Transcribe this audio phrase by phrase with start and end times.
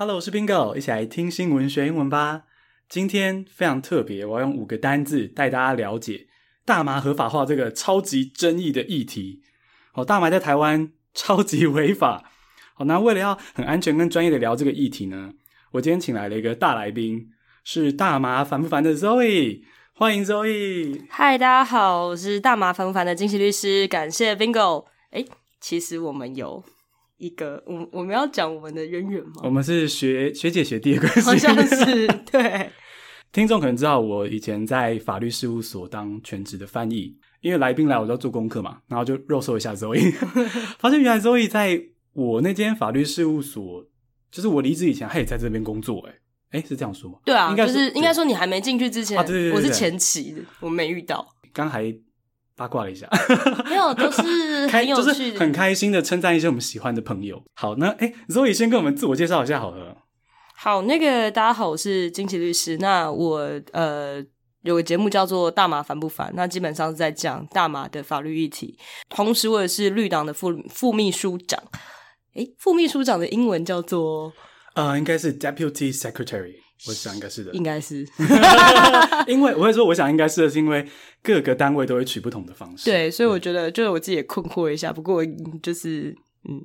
[0.00, 2.44] Hello，我是 Bingo，一起来听新闻学英文吧。
[2.88, 6.26] 今天非常特别，我要用五个单字带大家了解
[6.64, 9.42] 大麻合法化这个超级争议的议题。
[9.92, 12.24] 好，大麻在台湾超级违法。
[12.72, 15.34] 好，那为了要很安全跟专业的聊这个议题呢，
[15.72, 17.28] 我今天请来了一个大来宾，
[17.62, 21.02] 是大麻烦不烦的 Zoe，欢迎 Zoe。
[21.10, 24.86] 嗨，大家好，我是大麻烦不烦的菁琪律师，感谢 Bingo。
[25.10, 25.26] 诶，
[25.60, 26.64] 其实我们有。
[27.20, 29.42] 一个，我我们要讲我们的渊源吗？
[29.44, 32.70] 我们是学学姐学弟的关系，好像是 对。
[33.30, 40.10] 听众可能知道，我以前在法律事务所当全职的翻译，因为来宾来，我都要做功课嘛，然后就肉搜一下 Zoe，
[40.80, 41.80] 发现原来 Zoe 在
[42.14, 43.84] 我那间法律事务所，
[44.32, 47.18] 就是我离职以前，他也在这边工作、欸，哎，哎，是这样说吗？
[47.24, 51.94] 对啊，应该就是应该说你还没进去之前，啊、对对对对对，我是前期的，我没遇到，刚还。
[52.60, 53.08] 八卦了一下，
[53.64, 57.42] 没有，都是 很有趣的，就是很开心的称赞一些我们喜欢的朋友。
[57.54, 59.96] 好，那哎，Zoe 先跟我们自我介绍一下好了。
[60.54, 62.76] 好，那个大家好，我是金奇律师。
[62.76, 64.22] 那我呃
[64.60, 68.78] 有个节目叫做《大麻烦不烦》，那基本上是在讲大麻的法律议题。
[69.08, 71.58] 同时，我也是绿党的副副秘书长。
[72.34, 74.30] 哎，副秘书长的英文叫做
[74.74, 76.56] 呃，应该是 Deputy Secretary。
[76.88, 78.06] 我想应该是的，应该是，
[79.28, 80.86] 因为我会说，我想应该是的，是因为
[81.22, 82.90] 各个单位都会取不同的方式。
[82.90, 84.90] 对，所以我觉得就是我自己也困惑一下。
[84.90, 85.22] 不过
[85.62, 86.16] 就是，
[86.48, 86.64] 嗯，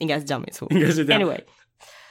[0.00, 1.22] 应该是这样，没错，应该是这样。
[1.22, 1.40] Anyway，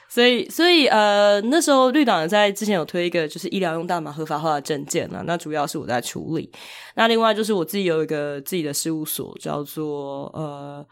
[0.08, 6.50] 所以所以呃，那时候绿党在之前有推一个就是医疗用大麻合法化的政见啊，那主要是我在处理。
[6.95, 10.86] 那另外就是我自己有一个自己的事务所，叫做呃。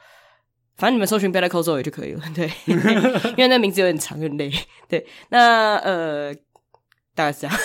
[0.75, 4.51] 反正你们搜寻 Better Call Zoe 就可以了， 对， 因为那名字有点长，有点累。
[4.89, 6.33] 对，那呃，
[7.13, 7.55] 大概是这样。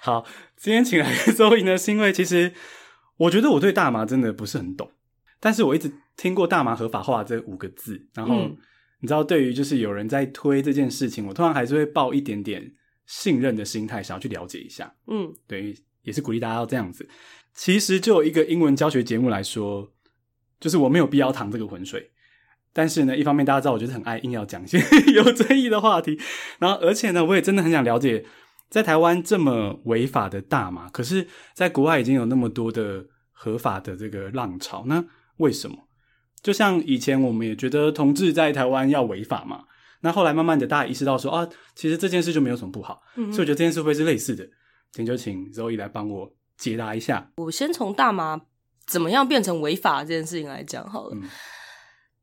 [0.00, 2.52] 好，今天请来的 Zoe 呢，是因为其实
[3.16, 4.90] 我觉得我对大麻真的不是很懂，
[5.38, 8.56] 但是我一直听过大麻合法化这五个字，然后、嗯、
[9.00, 12.72] 你知道，对于就是有人在推这件事情，我通常还是会抱一点点
[13.06, 14.92] 信任的心态，想要去了解一下。
[15.06, 17.08] 嗯，对，也是鼓励大家要这样子。
[17.54, 19.92] 其实就有一个英文教学节目来说。
[20.60, 22.10] 就是我没有必要淌这个浑水，
[22.72, 24.78] 但是呢，一方面大家知道，我就是很爱硬要讲一些
[25.14, 26.18] 有争议的话题，
[26.58, 28.24] 然后而且呢，我也真的很想了解，
[28.68, 35.04] 在台湾这么违法的大麻，可是在国外已经有那么多的合法的这个浪潮，那
[35.36, 35.76] 为什么？
[36.42, 39.64] 就像以前我们也觉得同志在台湾要违法嘛，
[40.02, 44.44] 那后来慢慢的大家意识到说啊，其实这件事就没有什么不好，嗯，所以我觉得这件事会是类似的，
[44.92, 47.30] 请就请 Zoe 来帮我解答一下。
[47.36, 48.42] 我先从大麻。
[48.88, 51.10] 怎么样变成违法这件事情来讲好了。
[51.14, 51.28] 嗯、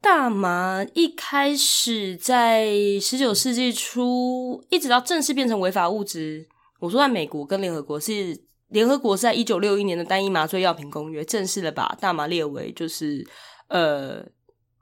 [0.01, 2.67] 大麻一开始在
[2.99, 6.47] 十九世纪初，一直到正式变成违法物质，
[6.79, 13.25] 我说在美国跟联合国是联合国是在一九六一年的单一麻醉药品公约正式的把大麻列为就是
[13.67, 14.25] 呃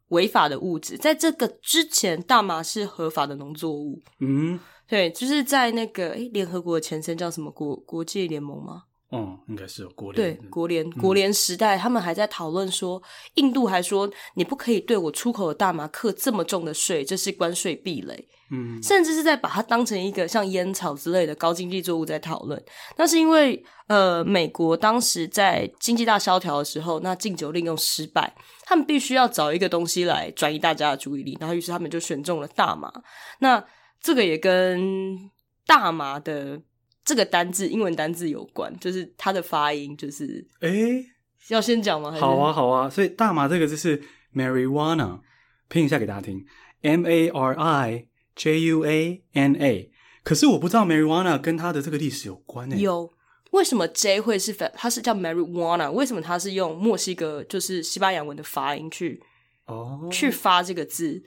[0.08, 0.98] 违法的物质。
[0.98, 4.02] 在这个之前，大麻是合法的农作物。
[4.20, 8.84] 嗯，对，就是在那个诶联合国的前身叫什么国国际联盟吗？
[9.14, 10.36] 哦，应该是有国联。
[10.36, 13.00] 对，国联国联时代，嗯，他们还在讨论说，
[13.36, 18.28] 印度还说你不可以对我出口的大麻课这么重的税，这是关税壁垒。
[18.52, 22.60] 嗯，甚至是在把它当成一个像烟草之类的高经济作物在讨论。
[22.98, 28.36] 那是因为呃，美国当时在经济大萧条的时候，那禁酒令又失败，
[28.66, 32.92] 他们必须要找一个东西来转移大家的注意力，然后于是他们就选中了大麻。
[33.40, 33.64] 那
[34.02, 35.30] 这个也跟
[35.68, 36.60] 大麻的。
[37.06, 41.06] 这个单字，英文单字有关，就是它的发音，就是诶，
[41.50, 42.12] 要先讲吗？
[42.12, 42.90] 好啊，好啊。
[42.90, 44.02] 所以大麻这个字是
[44.34, 45.20] marijuana，
[45.68, 46.46] 拼一下给大家听
[46.82, 49.92] ，M A R I J U A N A。
[50.24, 52.80] 可是我不知道 marijuana 跟它的这个历史有关诶。
[52.80, 53.12] 有，
[53.52, 54.72] 为什么 J 会是反？
[54.74, 59.22] 它是叫 marijuana，为什么它是用墨西哥就是西班牙文的发音去
[59.66, 61.22] 哦去发这个字？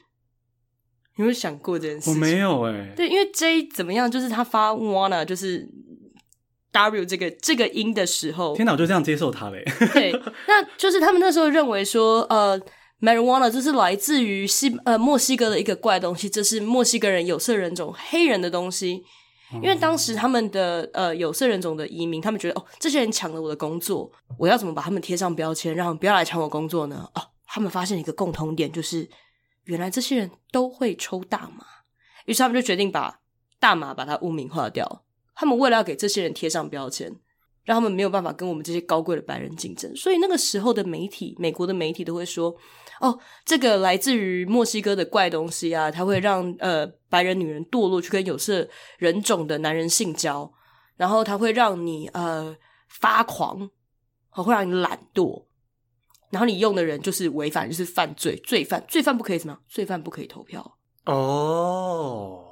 [1.16, 2.14] 有没有想过这件事情？
[2.14, 2.92] 我没有哎、欸。
[2.94, 5.66] 对，因为 J 怎么样，就是他发 wanna，就是
[6.72, 9.64] W 这个这个音的时候，天哪，我就这样接受他嘞。
[9.94, 10.12] 对，
[10.46, 12.60] 那就是他们那时候认为说，呃
[13.00, 19.02] ，marijuana 这是来自于西呃墨西哥的一个怪东西，这是墨西哥人有色人种黑人的东西。
[19.62, 27.08] 因为当时他们的呃有色人种的移民，他们觉得哦，这些人抢了我的工作，我要怎么把他们贴上标签，让他们不要来抢我工作呢？
[27.14, 29.08] 哦，他们发现一个共同点，就是。
[29.66, 31.64] 原来这些人都会抽大麻，
[32.24, 33.20] 于是他们就决定把
[33.60, 35.04] 大麻把它污名化掉。
[35.34, 37.14] 他们为了要给这些人贴上标签，
[37.64, 42.56] 让他们没有办法跟我们这些高贵的白人竞争，所以那个时候的媒体，美国的媒体都会说
[43.00, 48.66] ：“哦，这个来自于墨西哥的怪东西啊，它会让呃白人女人堕落，去跟有色
[48.98, 50.50] 人种的男人性交，
[50.96, 52.56] 然后它会让你呃
[52.88, 53.68] 发狂，
[54.30, 55.44] 会让你懒惰。”
[56.36, 59.56] 然后你用的人就是违反，就是犯罪罪犯，罪犯不可以什么？
[59.66, 60.76] 罪犯不可以投票。
[61.06, 62.44] 哦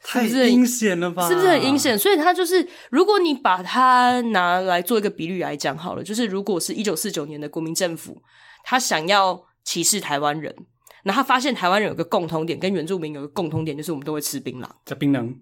[0.00, 1.28] 太阴险了吧？
[1.28, 1.98] 是不是很阴险？
[1.98, 8.22] 所以他就是，如果你把它拿来做一个比率来讲好了，就是如果是一九四九年的国民政府，
[8.62, 10.54] 他想要歧视台湾人，
[11.02, 15.34] 然后他发现台湾人有个共同点，跟原住民有个共同点，就是我们都会吃槟榔，叫槟榔。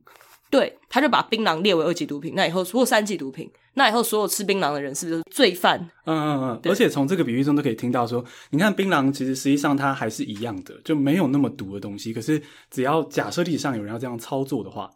[0.50, 2.34] 对，他就把槟榔列为二级毒品。
[2.36, 5.80] 那以后所有三级毒品，那以后所有吃槟榔的人是不是罪犯？
[6.04, 6.60] 嗯嗯嗯。
[6.64, 12.12] 而且从这个比喻中都可以听到说，你看槟榔其实实际上它还是一样的，就没有那么毒的东西。
[12.12, 14.88] 可是只要假设历史上有人要这样操作的话，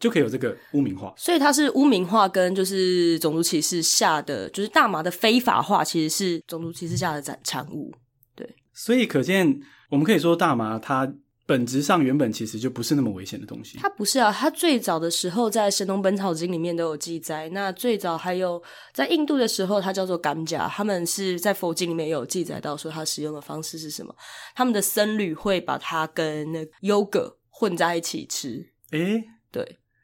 [0.00, 1.12] 就可以有这个污名化。
[1.18, 7.92] 所以它是污名化跟就是种族歧视下的，就是大麻的非法化，其实是种族歧视下的产产物。
[8.34, 11.12] 对，所以可见我们可以说大麻它。
[11.46, 13.76] 本质上原本其实就不是那么危险的东西。
[13.78, 17.48] 它不是啊，它最早的时候在《神农本草经》里面都有记载。
[17.50, 18.62] 那最早还有
[18.94, 24.14] 在印度的时候，它叫做甘甲，他们是在佛经里面也有记载到说它使用的方式是什么。
[24.54, 28.72] 他们的僧侣会把它跟那个优格混在一起吃。
[28.92, 29.62] 诶、欸、对，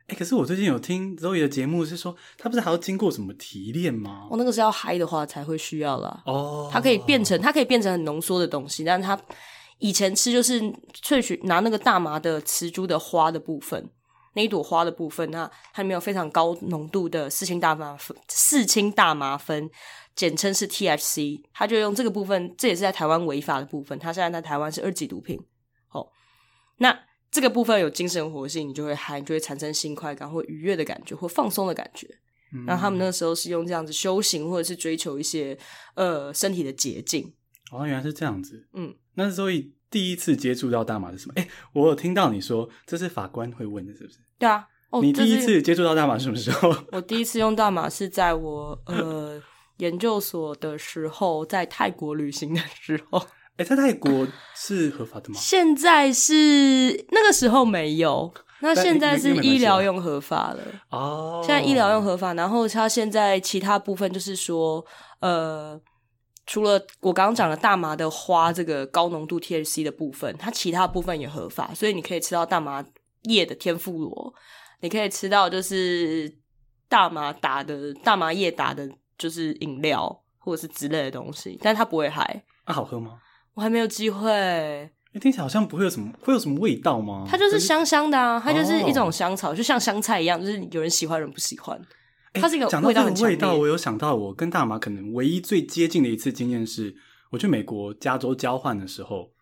[0.09, 4.29] 诶可是我最近有听 Zoe 的节目是说，它不是还要经过什么提炼吗？
[4.31, 6.23] 哦，那个是要嗨的话才会需要啦。
[6.27, 9.19] 哦，它可以变成，它可以变成很浓缩的东西，但是它。
[9.81, 10.61] 以前吃就是
[11.03, 13.91] 萃取拿那个大麻的雌株的花的部分，
[14.35, 19.69] 那一朵花的部分，那它里面有非常高浓度的四氢大麻酚，四氢大麻酚，
[20.15, 25.41] 简称是 THC，它就用这个部分，这也是在台湾违法的部分，它现在在台湾是二级毒品。
[25.91, 26.06] 哦，
[26.76, 26.97] 那
[27.31, 32.06] 这个部分有精神活性，你就会嗨，你就会产生性快感或愉悦的感觉或放松的感觉。
[32.67, 35.56] 然后他们那个时候是用这样子修行，或者是追求一些
[35.94, 37.33] 呃身体的捷径。
[37.71, 38.67] 哦，原来是这样子。
[38.75, 41.35] 嗯，那所以第一次接触到大麻是什么？
[41.37, 44.19] 哎，我有听到你说这是法官会问的，是不是？
[44.39, 44.67] 对啊。
[44.91, 46.75] 哦，你第一次接触到大麻是什么时候？
[46.91, 49.41] 我第一次用大麻是在我呃
[49.77, 53.25] 研究所的时候，在泰国旅行的时候。
[53.57, 54.27] 哎，在泰国
[54.57, 55.37] 是合法的吗？
[55.39, 60.63] 现在是那个时候没有，那现在是医疗用合法了。
[60.91, 64.85] 哦，现在医疗用合法，然后它现在其他部分就是说
[65.21, 65.81] 呃。
[66.50, 72.85] 除了我刚刚讲的大麻的花这个高浓度 THC 的部分，它其他部分也合法，所以你可以吃到大麻
[73.23, 74.35] 叶的天妇罗，
[74.81, 76.29] 你可以吃到就是
[76.88, 82.43] 大麻打的大麻叶打的，就是饮料或者是之类的东西，但它不会嗨。
[82.64, 83.20] 啊，好喝吗？
[83.55, 84.91] 我还没有机会。
[85.20, 87.25] 听起来好像不会有什么，会有什么味道吗？
[87.31, 91.81] 它就是香香的啊，它就是一种香草，哦、就像香菜一样，就是有人喜欢，有人不喜欢。
[92.35, 93.35] 它是一个味道很强烈。
[93.35, 96.94] 味道，我有想到，我跟大麻可能唯一最接近的一次经验是，
[97.31, 99.32] 我去美国加州交换的时候，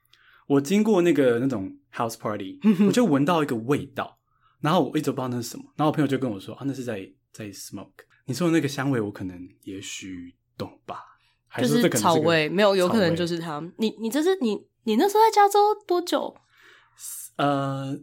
[0.47, 4.19] 我经过那个那种 house party， 我就闻到一个味道，
[4.61, 8.07] 然后我一直不知道那是什么，然后我朋友就跟我说啊，那是在在 smoke。
[8.25, 11.03] 你说的那个香味，我可能也许懂吧？
[11.47, 12.49] 还是，这可能是草味？
[12.49, 13.63] 没有，有可能就是它。
[13.77, 16.35] 你你这是你你那时候在加州多久？
[17.37, 17.99] 呃。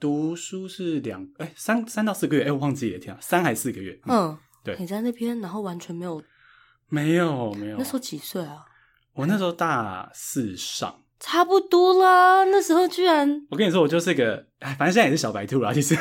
[0.00, 4.74] 读书是两哎三三到四个月哎我忘记了天啊三还是四个月嗯，嗯对。
[4.80, 6.22] 你在那边然后完全没有？
[6.88, 7.76] 没有没有。
[7.76, 8.64] 那时候几岁啊？
[9.12, 11.02] 我那时候大四上。
[11.20, 15.94] 差不多啦那时候居然我跟你说我就是个哎反正现在也是小白兔啦其实。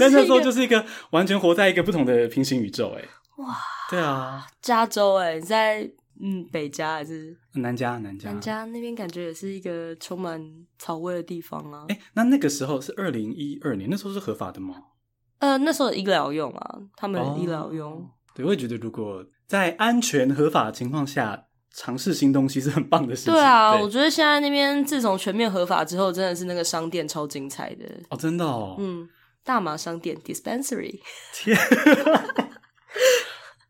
[0.00, 3.04] 但那时候就是一个完全活在一个不同的平行宇宙哎。
[3.36, 3.54] 哇
[3.90, 4.46] 对啊。
[4.62, 5.90] 加州哎你在。
[6.20, 7.98] 嗯，北加还是南加？
[7.98, 10.40] 南加，南加那边感觉也是一个充满
[10.78, 11.86] 草味的地方啊。
[11.88, 14.76] 哎、欸，那那个时候是二零一二年，那时候是合法的吗？
[15.40, 18.10] 呃，那时候医疗用啊，他们医疗用、哦。
[18.34, 23.32] 对，我也觉得如果在安全合法的情况下尝试新东西是很棒的事情。
[23.32, 28.76] 对啊，对我觉得现在那边自从全面合法之后，真的是那个商店超精彩的哦，真的哦。
[28.78, 29.08] 嗯，
[29.42, 31.00] 大麻商店 dispensary。
[31.34, 31.58] 天。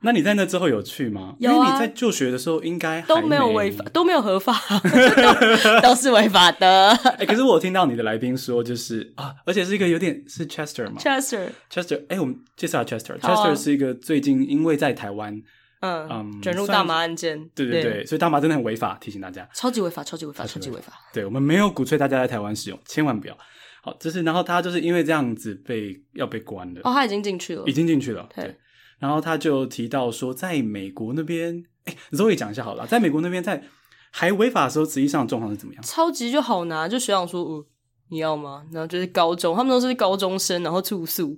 [0.04, 1.34] 那你在那之后有去吗？
[1.38, 6.90] 有啊，因为你在就学的时候应该都没有违法，都没有合法，都， 都是违法的。
[7.16, 13.18] 哎、欸，可是我有听到你的来宾说，就是啊，而且是一个有点是 Chester 吗？Chester，Chester，哎、欸，我们介绍下 Chester。
[13.18, 15.34] Chester 是一个最近因为在台湾，
[15.80, 20.92] 嗯嗯，卷入大麻案件，对对对，对所以大麻真的很违法，提醒大家，超级违法，超级违法，超级违法。
[21.12, 23.37] 对，我们没有鼓吹大家在台湾使用，千万不要。
[23.82, 26.80] 好，就是然后他就是因为这样子被要被关了。
[26.84, 28.44] 哦，他已经进去了，已经进去了，对。
[28.44, 28.56] 对
[28.98, 33.62] 然后他就提到说，在美国那边，哎，Zoe 讲一下好了，在美国那边，在
[34.10, 35.82] 还违法的时候，实际上状况是怎么样？
[35.82, 37.66] 超级就好拿，就学长说，呃，
[38.10, 38.64] 你要吗？
[38.72, 41.36] 然后就是高中，他们都是高中生，然后住宿，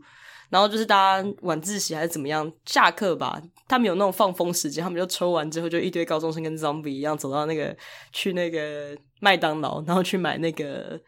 [0.50, 7.74] 然后就是大家晚自习还是怎么样，下课吧，他们有那种放风时间，他们就抽完之后，就一堆高中生跟 zombie 一样走到那个
[8.12, 11.00] 去那个麦当劳，然后去买那个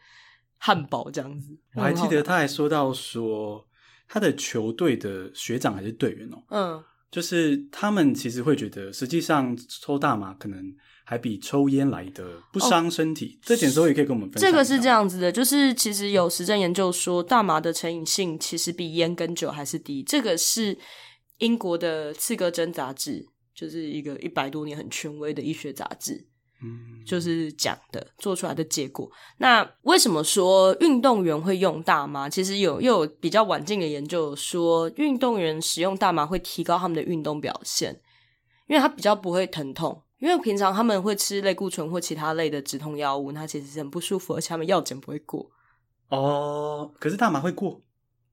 [0.57, 1.55] 汉堡这样子。
[1.75, 3.68] 我还记得他还说到说。
[4.09, 10.75] 他的球队的学长还是队员哦，嗯，就是他们其实会觉得，实际上抽大麻可能
[11.05, 13.37] 还比抽烟来的不伤身体。
[13.39, 14.51] 哦、这点时候也可以跟我们分享。
[14.51, 20.01] 这个是这样子的，就是其实有实证研究说，大麻的成瘾性其实比烟跟酒还是低。
[20.01, 20.75] 这个是
[21.37, 26.25] 英国的《刺胳针》杂志，就是一个一百多年很权威的医学杂志。
[26.61, 29.09] 嗯，就是讲的做出来的结果。
[29.37, 32.29] 那为什么说运动员会用大麻？
[32.29, 37.99] 其实有又有比较晚近的研究说，运动员使用大麻会提高他们的运动表现，
[38.67, 40.03] 因为他比较不会疼痛。
[40.19, 45.49] 因为平常他们会吃类固醇或其他类的止痛药物，那其实是很不舒服，而且他们药检不会过。
[46.09, 47.81] 哦，可是大麻会过，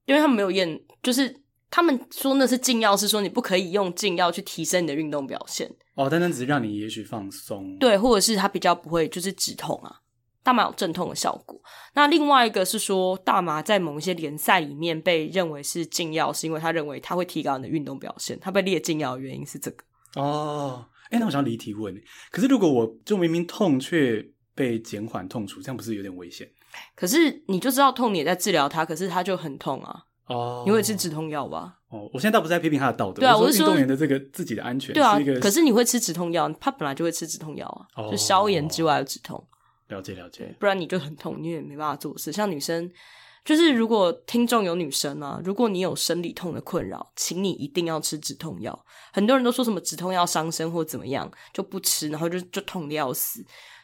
[0.05, 1.33] 因为他们没有验，就是
[1.69, 5.69] 他们说那是禁药，是说你不可以用禁药去提升你的运动表现。
[5.95, 9.99] 哦，单单只是让你也许放松，对，或者是它比较不会就是止痛啊，
[10.43, 11.59] 大麻有镇痛的效果。
[11.93, 18.39] 那另外一个是说，大麻在某一些联赛里面被认为是禁药，是因为他认为它会提高你的运动表现。
[18.39, 19.83] 它被列禁药的原因是这个。
[20.15, 21.93] 哦，哎，那我想离题问，
[22.31, 26.47] 可是如果我就明明痛却被减缓痛楚，这样不是有点危险？
[26.95, 30.03] 可是你就知道痛，你也在治疗它，可是它就很痛啊。
[30.27, 31.73] 哦，你会吃止痛药吧？
[31.89, 34.93] 哦，我现在倒不是在批评他的道德，对啊，我是说运动员的这个自己的安全。
[34.93, 39.41] 对啊，可是你会吃止痛药，他本来就会吃止痛药啊，哦、就消炎之外的止痛。
[39.87, 42.29] 了解了解，不然你就很痛，你也没办法做事。
[42.29, 42.91] 像女生，
[43.45, 48.77] 就是如果听众有女生啊，如果你有生理痛的困扰，请你一定要吃止痛药。
[49.13, 53.41] 很多人都说什么止痛药伤身或怎么样，就不吃，然后就就痛的要死，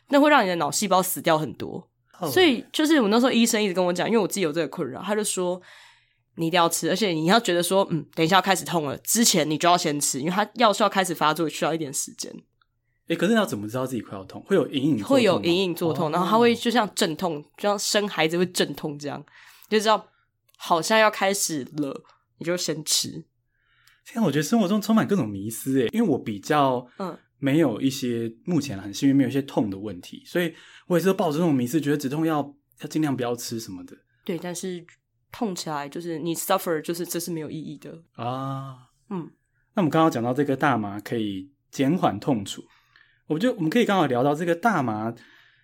[0.09, 1.87] 那会让你的脑细胞死掉很多。
[2.19, 5.61] 哦、所以就是我那时候医生一直跟我讲，因为我自己有这个困扰，他就说。
[6.35, 12.33] 你一定要吃，而且你要觉得说，嗯，等一下要开始痛了，之前你就要先吃，因为它药效开始发作需要一点时间。
[13.07, 14.41] 诶，可是你要怎么知道自己快要痛？
[14.47, 19.23] 会有隐隐会有隐隐作痛，哦、然后它会就像阵痛，就像生孩子会阵痛这样，
[19.69, 20.07] 就知道
[20.57, 22.03] 好像要开始了，
[22.39, 23.09] 你就先吃。
[24.03, 30.53] 现在我觉得生活中充满各种迷思诶，因为我比较嗯没有一些目前很幸运没有一些痛的问题，所以
[30.87, 33.95] 我也是抱着这种迷思，觉得止痛药要尽量不要吃什么的。
[34.25, 34.83] 对，但是。
[35.33, 38.87] 痛起来就是你 suffer，就是这是没有意义的啊。
[39.09, 39.29] 嗯，
[39.73, 42.63] 那我们刚刚讲到这个大麻可以减缓痛楚，
[43.27, 45.13] 我觉得我们可以刚好聊到这个大麻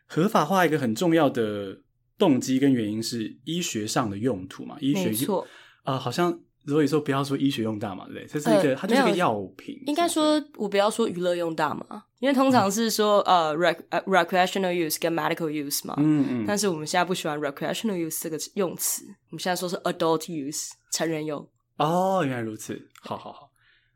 [0.07, 1.81] 合法化一个很重要的
[2.17, 4.75] 动机跟原因是医学上的用途嘛？
[4.81, 5.47] 医学错
[5.83, 6.41] 啊、呃，好像。
[6.69, 8.27] 所以说不要说医学用大麻，对不对？
[8.27, 9.81] 这是一个，呃、它就是个药品。
[9.87, 15.95] 应该说，我不要说娱乐用大麻，因为通常是说、嗯、呃，rec recreational use 跟 medical use 嘛。
[15.97, 16.45] 嗯嗯。
[16.47, 21.45] 但是我们现在不喜欢 recreational use 这个用词，我们现在说是 adult use 成人用。
[21.77, 22.79] 哦，原来如此。
[23.01, 23.49] 好好好，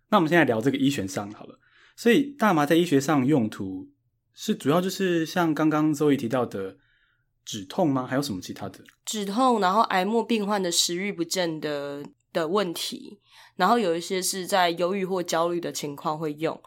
[0.09, 1.59] 那我们现在聊这个医学上好了。
[1.95, 3.87] 所以大麻在医学上用途
[4.33, 6.77] 是主要就是像刚刚 Zoe 提到的
[7.45, 8.07] 止痛吗？
[8.07, 8.79] 还有什么其他的？
[9.05, 12.03] 止痛，然后癌末病患的食欲不振的。
[12.33, 13.19] 的问题，
[13.55, 16.59] 然后有一些是在忧郁或焦虑的情况会用，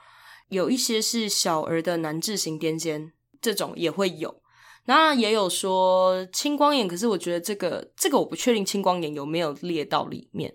[0.49, 3.11] 有一些是小儿的难治型癫痫，
[3.43, 4.41] 这种也会有。
[4.89, 10.55] 那也有说青光眼，可是我觉得这个这个我不确定青光眼有没有列到里面。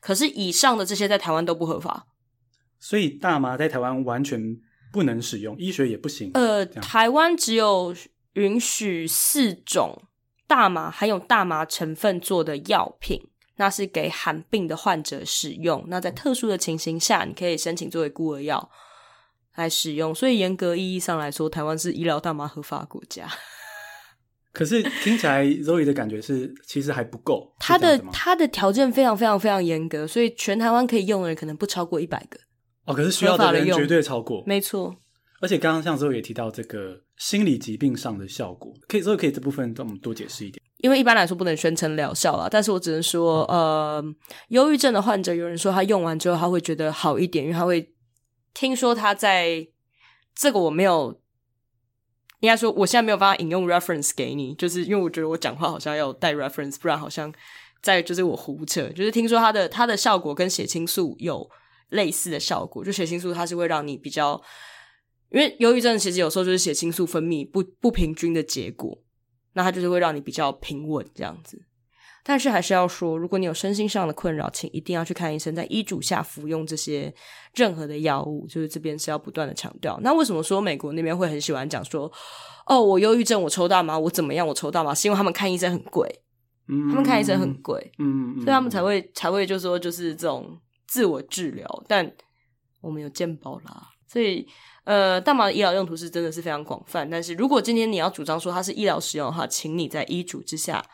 [0.00, 2.06] 可是以上的这些在台湾都不合法，
[2.78, 4.56] 所以大麻在台湾完全
[4.92, 6.30] 不能使用，医学也不行。
[6.34, 7.92] 呃，台湾只有
[8.34, 10.04] 允许四种
[10.46, 13.31] 大麻含有大麻成分做的药品。
[13.62, 15.84] 那是给罕病的患者使用。
[15.86, 18.68] 那在特殊的情形下，你可以申请作为孤儿药
[19.54, 20.12] 来使用。
[20.12, 23.28] 所以严格意义上来说，台湾是医疗大麻合法国家。
[24.50, 27.54] 可是听起来 Zoe 的感觉是，其实还不够。
[27.60, 32.40] 他的他的条件非常非常非常严格，所以全台湾可以用的人可能不超过一百个。
[32.86, 34.96] 哦，可是需要的人绝对超过，没错。
[35.40, 40.61] 而且刚刚像 Zoe 也提到这个心理疾病上的效果，可以 Zoe 可以这部分跟我们多解释一点。
[40.82, 44.04] 因为一般来说不能宣称疗效啦，但是我只能说，呃，
[44.48, 47.94] 忧郁症的患者有人说他用完之后他会觉得好一点，因为他会
[48.52, 49.68] 听说他在
[50.34, 51.20] 这个我没有，
[52.40, 57.32] 应该说我现在没有办法引用 reference 给你，就是因为我觉得我讲话好像要带 reference，不然好像
[57.80, 61.48] 在就是我胡扯，就是听说它的它的效果跟血清素有
[61.90, 64.42] 类似的效果，就血清素它是会让你比较，
[65.30, 68.98] 因为忧郁症其实有时候就是血清素分泌不不平均的结果。
[69.54, 71.60] 那它就是会让你比较平稳这样子，
[72.24, 77.12] 但是还是要说，如果你有身心上的困扰，请一定要去看医生，在医嘱下服用这些
[77.54, 79.98] 任何的药物，就是这边是要不断的强调。
[80.02, 82.10] 那为什么说美国那边会很喜欢讲说，
[82.66, 86.08] 哦，我忧郁症，我抽大麻，我怎么样，我抽大麻，是因为他们看医生很贵，
[86.68, 92.10] 嗯，他们看医生很贵，嗯，所以他们才会才会就说就是这种自我治疗，但
[92.80, 94.46] 我们有健保啦，所以。
[94.84, 100.84] 呃，大麻的医疗用途是真的是非常广泛，但是如果今天你要主张说它是医疗使用的话，请你在医嘱之下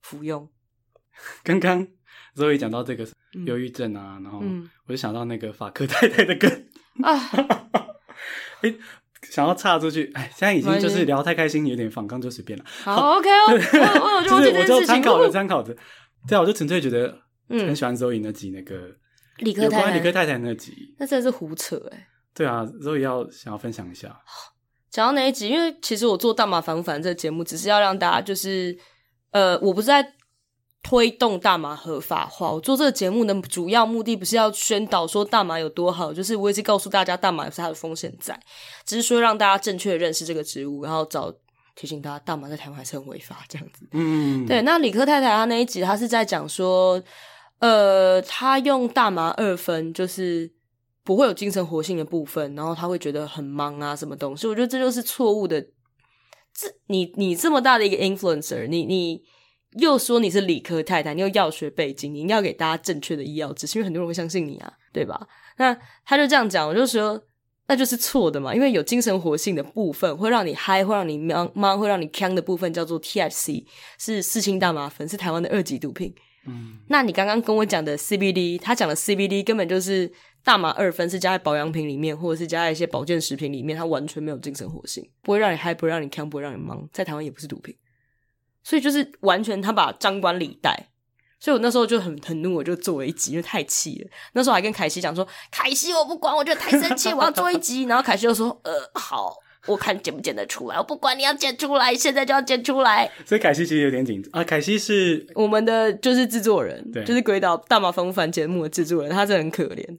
[0.00, 0.48] 服用。
[1.44, 1.86] 刚刚
[2.34, 3.06] 所以讲到这个
[3.44, 4.42] 忧郁症啊，然后
[4.86, 6.50] 我就想到那个法克太太的梗
[7.02, 7.14] 啊，
[8.62, 8.74] 哎，
[9.28, 12.64] 想要岔出去，哎，现在已经就是聊太开心，有点反抗就随便了。
[12.66, 15.76] 好，OK 哦，我就我就参考着参考着，
[16.26, 17.18] 对啊，我就纯粹觉得
[17.50, 18.96] 很喜欢 Zoe 那集那个
[19.40, 22.06] 理科太太，理科太太那集，那真的是胡扯哎。
[22.40, 24.18] 对啊，Zoe 要想要分享一下，
[24.88, 28.78] 讲到那一集，因为其实我做大麻反不反这个节目，只是要让大家就是，
[29.32, 30.14] 呃，我不是在。
[30.82, 38.40] 推动大麻合法化，我做这个节目的主要目的不是要宣导说大麻有多好，就是我也是告诉大家大麻有它的风险在，
[38.86, 41.30] 只是说让大家正确的认识这个植物，然后早
[41.76, 43.86] 提醒大家大麻在台湾还是很违法这样子。
[43.92, 44.62] 嗯，对。
[44.62, 47.02] 那理科太太她那一集，她是在讲说，
[47.58, 50.50] 呃，她用大麻二分，就是
[51.10, 54.46] 不会有精神活性的部分，然后他会觉得很忙啊，什么东西？
[54.46, 55.60] 我觉得这就是错误的。
[56.54, 59.22] 这你你这么大的一个 influencer，你你。
[59.78, 65.28] 又说你是理科太太，你有药学背景，你应该要给大家正确的医药知识，因为很多人会相信你啊，对吧？
[65.58, 65.72] 那
[66.04, 67.22] 他就这样讲，我就说
[67.68, 73.64] 那就是错的嘛，因为有精神活性的部分会让你嗨，会让你忙忙，会让你锵的部分叫做 THC，
[73.96, 76.12] 是四氢大麻酚，是台湾的二级毒品。
[76.48, 80.10] 嗯，那你刚刚跟我讲的 CBD，他讲的 CBD 根本就是
[80.44, 87.76] 大麻二分，是加在保养品里面，或者是加在一些保健食品里面，它完全没有精神活性，不会让你嗨，不会让你锵，不会让你忙，在台湾也不是毒品。
[88.62, 90.88] 所以就是完全他把张冠李戴，
[91.38, 94.10] 所以我那时候就很很怒，我就做了一集，因为太气了。
[94.34, 99.34] 那时候还跟凯西讲说：“凯西，我不管，我觉得太生气，我要做一集。”然后凯西就说：“呃，好，
[99.66, 104.44] 我看剪不剪得出来，我不管你要剪出来，现在就要剪出来。”所以凯西其实有点紧张啊。
[104.44, 109.98] 凯西是我们的就是制作人，对，就是鬼岛大麻烦不烦节目的制作人，他真的很可怜。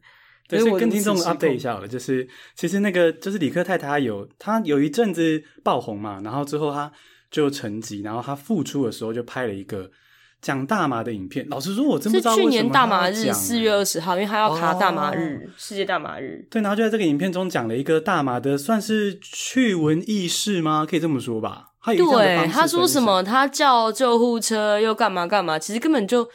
[0.51, 6.91] 对，所以跟听众 update 一下好了，就是其实那个就是李克太太有他有一阵子爆红嘛，然后之后他。
[7.31, 9.89] 就沉寂，然后他复出的时候就拍了一个
[10.41, 11.47] 讲大麻的影片。
[11.47, 12.51] 老实说，我真不知道为什么。
[12.51, 16.45] 是去年大麻日四月二十号，因为他要爬大麻日，哦、世界大麻日。
[16.51, 20.85] 对，然后就在这个影片中讲了一个大麻的，算是趣闻轶事吗？
[20.85, 21.67] 可以这么说吧。
[21.85, 23.23] 对，他说什么？
[23.23, 25.57] 他叫救护车又干嘛干嘛？
[25.57, 26.27] 其实根本就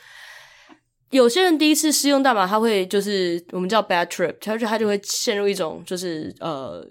[1.17, 6.87] 有些人第一次试用大麻，他会就是我们叫 bad trip，他就他就会陷入一种就是呃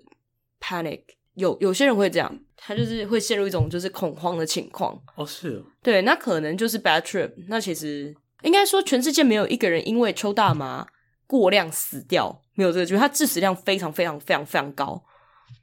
[0.59, 1.01] panic。
[1.35, 2.39] 有有些人会这样。
[2.67, 7.31] 他就是会陷入一种就是恐慌的情况哦，是哦，对，那可能就是 bad trip。
[7.47, 8.11] 那其实
[8.41, 10.88] 应该说，全世界没有一个人因为抽大麻
[11.27, 14.99] 过量死掉，没有这个，就是他致死量非常非常非常非常高。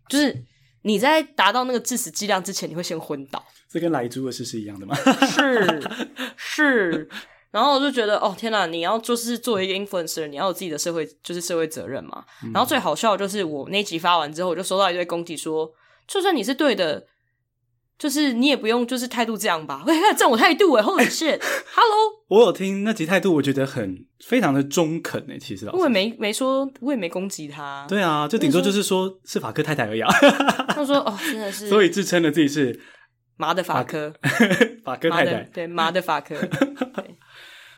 [0.09, 0.45] 就是
[0.83, 3.45] 你在达到那个致死剂量之前，你会先昏倒。
[3.69, 4.95] 这跟莱猪的事是一样的吗？
[5.27, 5.83] 是
[6.37, 7.09] 是。
[7.53, 12.25] 然后我就觉得，哦天哪，你要就是作为一个 influencer，你要有自己的社会就是社会责任嘛。
[12.43, 15.71] 嗯、然后最好笑的就是我那集发完之后，我就收到一堆攻击说。
[16.09, 17.07] 就算你是对的，
[17.97, 19.85] 就是你也不用就是态度这样吧？
[19.87, 27.87] 喂， 这种态度哎，Holy shit，Hello， 我有听那集态度，我觉得很非常的中肯哎，其实老师我也没没说，我也没攻击他。
[27.89, 30.01] 对啊，就顶多就是说是法科太太而已。
[30.69, 32.79] 他说哦，真的是， 所以自称了自己是
[33.37, 34.13] 麻的法科，
[34.85, 36.35] 法科太太，对，麻的法科。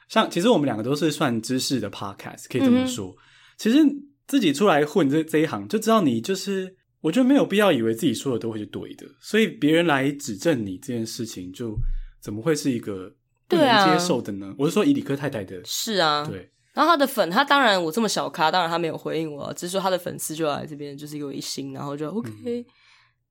[0.08, 3.08] 像其实我们两个都是算知识的 podcast，可以这么说。
[3.08, 3.16] 嗯、
[3.58, 3.78] 其实
[4.26, 6.76] 自己出来混这这一行，就知道你就是。
[7.04, 11.76] 我觉得没有必要以为自己说的都会是对的，所以别人来指正你这件事情，就
[12.18, 13.14] 怎么会是一个
[13.46, 14.46] 不能接受的呢？
[14.46, 16.50] 啊、我是说以理科太太的，是啊，对。
[16.72, 22.30] 然后他的粉，他当然我这么小咖，当然他没有回应我，只是说他的粉丝就来这边就是给我一星，然后就 OK，、
[22.62, 22.64] 嗯、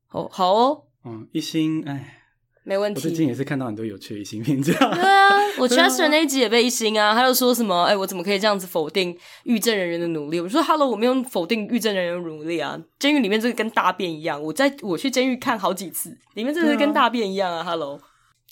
[0.06, 2.23] 好好哦，嗯，一星，哎。
[2.64, 3.00] 没问题。
[3.00, 4.74] 我最近也是看到很多有趣的一星评价。
[4.96, 10.40] 对啊，我 Chester 那一集也被一星啊，他就说什么，哎，我怎么可以这样子否定狱政人员的努力？
[10.40, 14.42] 我说，Hello，我没有否定狱政人员的努力啊，监狱里面这个跟大便一样。
[14.42, 17.64] 我在我去监狱看好几次，里面真的是跟大便一样啊。
[17.64, 18.00] Hello，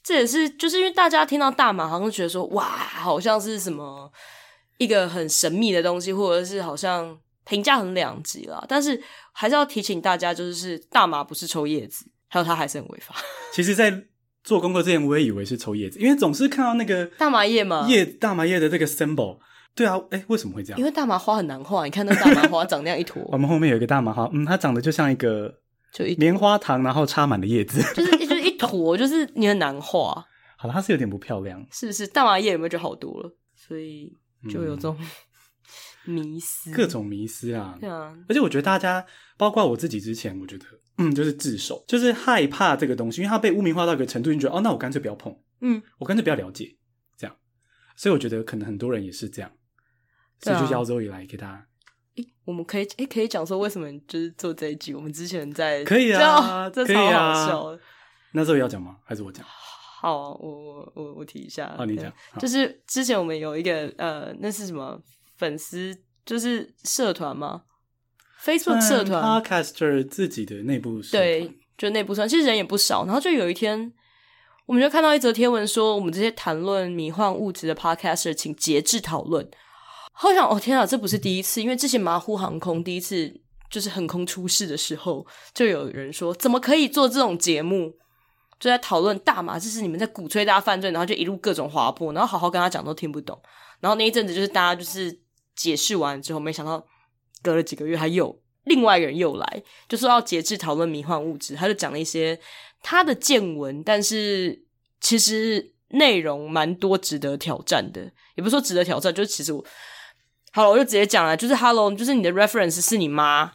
[0.03, 4.11] 这也是就是因为大家听到大麻，好像觉得说，哇，好像是什么
[4.77, 8.63] 一个很神秘的东西，或者是好像评价很两极啦。
[8.67, 12.05] 但是还是要提醒大家，就是大麻不是抽叶子。
[12.31, 13.13] 还有它还是很违法。
[13.53, 14.05] 其实，在
[14.43, 19.37] 做功课之前，我也以为是抽叶子，因为总是看到那个大麻叶嘛，叶大麻叶的这个 symbol。
[19.75, 20.79] 对啊，哎，为什么会这样？
[20.79, 23.21] 因为大麻花很难画，你看那大麻花 长那样一坨。
[23.31, 25.53] 我们后面有一个大麻花，嗯，它长得就像一个
[25.93, 30.25] 就一棉花糖，然后插满了叶子，就是 就是一坨，就是你很难画。
[30.57, 32.07] 好了，它是有点不漂亮，是不是？
[32.07, 33.29] 大麻叶有没有就好多了？
[33.55, 34.11] 所以
[34.49, 34.97] 就有这种。
[34.99, 35.07] 嗯
[36.05, 37.77] 迷思，各种迷思啊！
[37.79, 39.05] 对啊，而且我觉得大家，
[39.37, 40.65] 包括我自己之前，我觉得，
[40.97, 46.75] 嗯，就是自首，就是害怕这个东西，因为它被污名化到一个程度，你觉得，哦，那我干脆不要碰，嗯，我干脆不要了解，
[47.17, 47.35] 这样。
[47.95, 49.51] 所以我觉得可能很多人也是这样，
[50.39, 51.67] 所以就邀 Zoe 来给大家。
[52.15, 54.93] 诶，我们可以，诶，可以讲说为什么就是做这一集？
[54.93, 57.79] 我们之前在可以啊， 这超好笑。
[58.33, 58.97] 那 Zoe 要讲吗？
[59.05, 59.45] 还是我讲？
[59.45, 61.73] 好，我我我我提一下。
[61.77, 62.11] 好，你讲。
[62.39, 64.99] 就是之前我们有一个呃，那是什么
[65.41, 65.97] 粉丝？
[66.23, 67.63] 就是社团吗
[68.43, 71.23] ？Facebook 社团，Podcaster 自己的内部社团。
[71.23, 73.05] 对，就内部社团，其实人也不少。
[73.05, 73.91] 然后就有一天，
[74.67, 79.49] 我们就看到一则贴文说，我们这些谈论迷幻物质的 Podcaster，请节制讨论。
[80.13, 83.33] 好想，哦天啊，这不是第一次，因为之前马虎航空第一次
[83.71, 85.25] 就是横空出世的时候，
[85.55, 87.95] 就有人说，怎么可以做这种节目？
[88.59, 93.41] 就在讨论大麻，就是你们在鼓吹大家犯罪，然后就一路各种滑坡，然后好好跟他讲都听不懂。
[93.79, 95.19] 然后那一阵子就是大家就是
[95.61, 96.83] 解释完之后，没想到
[97.43, 102.39] 隔了几个月，还有另外一个人又来，就说要节制讨论迷幻物质，他就讲了一些
[102.81, 104.63] 他的见闻，但是
[104.99, 108.01] 其实内容蛮多值得挑战的，
[108.35, 109.63] 也不是说值得挑战，就是其实我
[110.51, 113.53] 好了，我就直接讲了，就是 Hello，就是你的 reference 是你妈。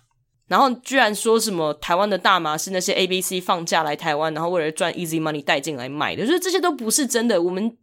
[0.48, 7.42] 然后居然说什么台湾的大麻是那些 A B C 放假来台湾，然后为了赚 easy money 带进来卖的，就是这些都不是真的。
[7.42, 7.76] 我们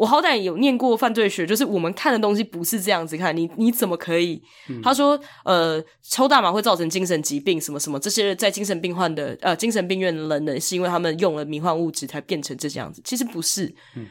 [0.00, 3.36] 我好歹有念过犯罪学，就是我们看的东西不是这样子看。
[3.36, 4.42] 你你怎么可以？
[4.70, 13.02] 嗯、他说呃，抽大麻会造成精神疾病，什么什么这些在精神病患的呃精神病院的人呢，是因为他们用了迷幻物质才变成这样子。
[13.04, 14.06] 其实不是，嗯，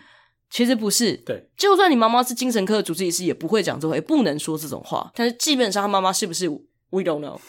[0.51, 1.17] 其实不是。
[1.25, 5.11] 对，就算你妈妈是精神科的主治医师，也不会讲这种话，也不能说这种话。
[5.15, 7.39] 但是基本上，他妈妈是不是？We don't know。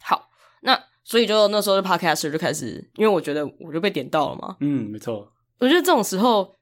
[0.00, 0.28] 好
[0.62, 4.56] 那所以就那时候就 Podcaster 就开始，因为我觉得我就被点到了嘛。
[4.58, 5.32] 嗯，没错。
[5.60, 6.54] 我觉得这种时候，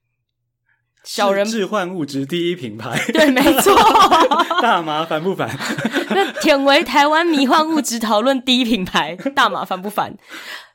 [1.06, 3.74] 小人置换物质第一品牌，对，没错。
[4.60, 5.48] 大麻烦不烦？
[6.10, 10.14] 那舔为台湾迷幻物质讨论第一品牌，大麻烦不烦？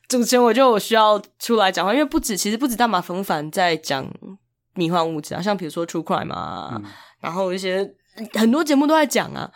[0.07, 4.09] 主持人我就我需要出来讲话，因为不止，其实不止大麻烦不烦在讲
[4.75, 6.83] 迷幻物质啊，像比如说 True Crime 啊，嗯、
[7.19, 7.93] 然后一些
[8.33, 9.51] 很多节目都在讲啊，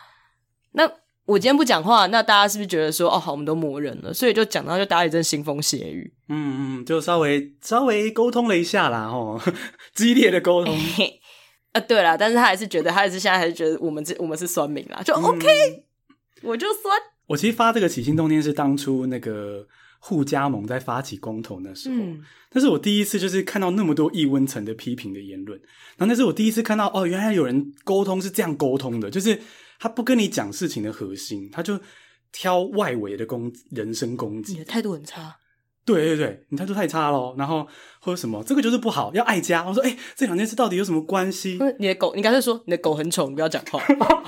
[0.72, 0.88] 那。
[1.26, 4.14] 我今天不讲话，那大家是不是觉得说哦好，我们都磨人了？
[4.14, 9.40] 所以就讲到就打一阵腥风血雨，嗯嗯，就稍微稍微沟通了一下啦，吼，
[9.94, 10.74] 激烈的沟通。
[11.72, 15.84] 啊， 对了，但是他还是觉得，他还是现在还是觉得我们这我们是酸民啦，就 OK，、嗯、
[16.42, 16.98] 我就酸。
[17.26, 19.66] 我其实发这个起心动念是当初那个
[19.98, 25.58] 互加盟在发起公投那时候，嗯、但是我第一次就是看到那么多易温层的批评的言论，
[25.96, 29.40] 然后那是我第一次看到哦，原来有人沟通是这样沟通的，就是。
[29.78, 31.78] 他不跟你讲事情的核心，他就
[32.32, 34.54] 挑外围的攻人身攻击。
[34.54, 35.36] 你的态度很差。
[35.86, 37.34] 对对对，你态度太差咯。
[37.38, 37.66] 然后
[38.00, 39.64] 或者什么，这个就是不好，要爱家。
[39.66, 41.58] 我说，哎、欸，这两件事到底有什么关系？
[41.78, 43.80] 你的狗，你刚才说你的狗很丑，你不要讲话。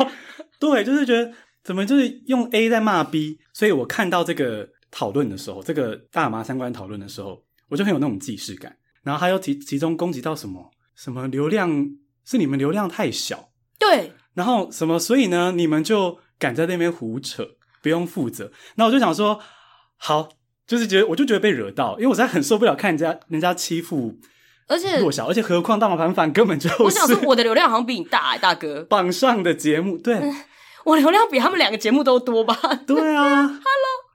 [0.60, 1.32] 对，就是觉得
[1.64, 3.38] 怎么就是用 A 在骂 B。
[3.52, 8.74] 所以我看到这个讨论的时候，这个大麻相关讨论的时候，我就很有那种既视感。
[9.02, 11.70] 然后还有其其中攻击到什么什么流量
[12.24, 13.50] 是你们流量太小。
[13.78, 14.12] 对。
[14.34, 14.96] 然后什么？
[14.98, 17.44] 所以呢，你们就敢在那边胡扯，
[17.82, 18.52] 不用负责。
[18.76, 19.40] 那我就想说，
[19.96, 20.28] 好，
[20.68, 24.14] 就是觉得我就觉得被惹到，因为我实在很受不了看人家人家欺负，
[24.68, 26.82] 而且弱小，而且何况大麻烦烦根本就是。
[26.82, 28.82] 我想说，我的流量好像比你大，大哥。
[28.84, 30.20] 榜上的节目，对，
[30.84, 32.54] 我流量比他们两个节目都多吧？
[32.86, 33.58] 对啊， Hello。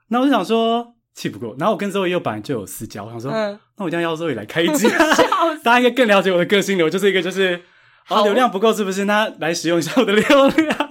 [0.08, 1.56] 那我就想说，气不过。
[1.58, 4.88] 然后我跟 Zoe 又本来就有私交，我想说，嗯、那我一定要邀 Zoe 来开一集，
[5.64, 6.84] 大家应该更了解我的个性的。
[6.84, 7.62] 我就是一个就是。
[8.06, 9.06] 啊，流量不够是不是？
[9.06, 10.83] 那来使用一下我的流量。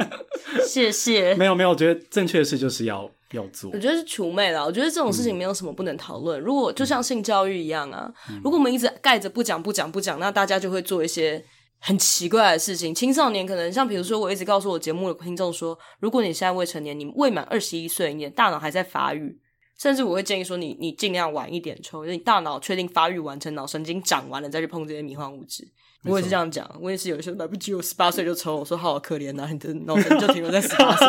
[0.66, 1.36] 谢谢。
[1.36, 3.70] 没有没有，我觉得正确的事就是要要做。
[3.72, 4.64] 我觉得是除魅啦。
[4.64, 6.40] 我觉得这种事情没有什么不能讨论。
[6.40, 11.44] 嗯、如果就像性教育一样啊，嗯、如果我们一直盖着不讲不讲不讲，那大家就会做一些
[11.80, 12.94] 很奇怪的事情。
[12.96, 19.40] 青少年可能像比如说，我一直告诉我节目的听众说，如果你现在未成年，你未满二十一岁，你的大脑还在发育，
[19.78, 25.68] 甚至我会建议说你，你你尽量晚一点抽，因为、你大脑确定发育完成，脑神经长完了再去碰这些迷幻物质。
[26.06, 31.08] 我也是这样讲，我也是有一些来不及，我十八岁就抽，我说好可怜呐，你的脑子就停留在十八岁。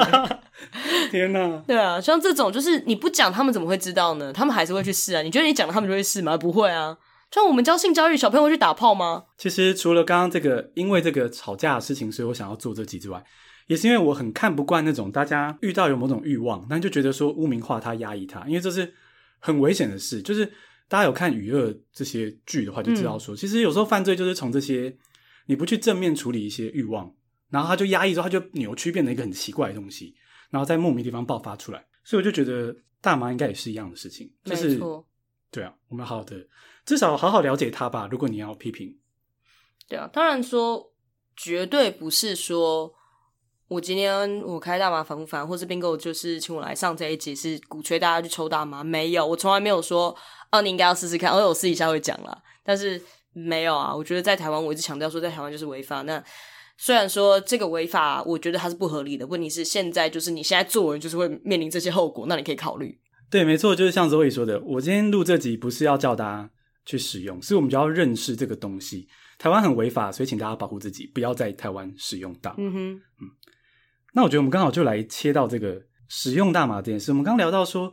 [1.10, 1.62] 天哪！
[1.66, 4.32] 对啊，像这种就是你不讲，他们怎么会知道呢？
[4.32, 5.22] 他们还是会去试啊。
[5.22, 6.36] 你觉得你讲了，他们就会试吗？
[6.36, 6.96] 不会啊。
[7.30, 9.24] 像我们教性教育，小朋友会去打炮吗？
[9.36, 13.24] 其实除了刚刚这个，因为这个吵架的事情，所以我想要做这集之外，
[13.66, 18.94] 也是因为我很看不惯那种大家遇到有某种欲望，但就觉得说污名化他、压抑他，因为这是
[19.40, 20.52] 很危险的事，就是。
[20.88, 24.96] 大家有看《与恶》这些剧的话，就知道说，嗯、其实有时候犯罪就是从这些
[25.46, 27.14] 你不去正面处理一些欲望，
[27.50, 30.14] 然后他就压抑之后，他就扭曲变成一个很奇怪的东西，
[30.50, 31.86] 然后在莫名地方爆发出来。
[32.04, 34.78] 所以我就觉得大麻应该也是一样的事情，就是。
[35.50, 36.46] 对啊，我们好好的
[36.84, 38.08] 至少好好了解他吧。
[38.10, 38.98] 如果你要批评，
[39.88, 40.92] 对啊，当然说
[41.36, 42.94] 绝对不是说。
[43.66, 50.14] 我今天我开大麻烦不烦，或是 Bingo 就是请我来上这一集是鼓吹大家去抽大麻，没有，我从来没有说
[50.52, 53.00] 哦，你应该要试试看，我我私底下会讲啦，但是
[53.32, 53.94] 没有啊。
[53.94, 56.02] 我觉得在台湾，我一直强调说在台湾就是违法。
[56.02, 56.22] 那
[56.76, 59.26] 虽然说这个违法，我觉得它是不合理的。
[59.26, 63.00] 问题是现在就是你现在做人就是会面临这些后果，那你可以考虑。
[63.30, 66.50] 对，没错，就是像 Zoe 说的，我今天录这集不是要叫大家
[66.84, 69.08] 去使用，是我们就要认识这个东西。
[69.38, 73.00] 台湾很违法，所以请大家保护自己，不要在台湾使用大哼，嗯。
[74.14, 77.12] 那我觉得我们刚好就来切到这个使用大麻这件事。
[77.12, 77.92] 我们刚聊到说，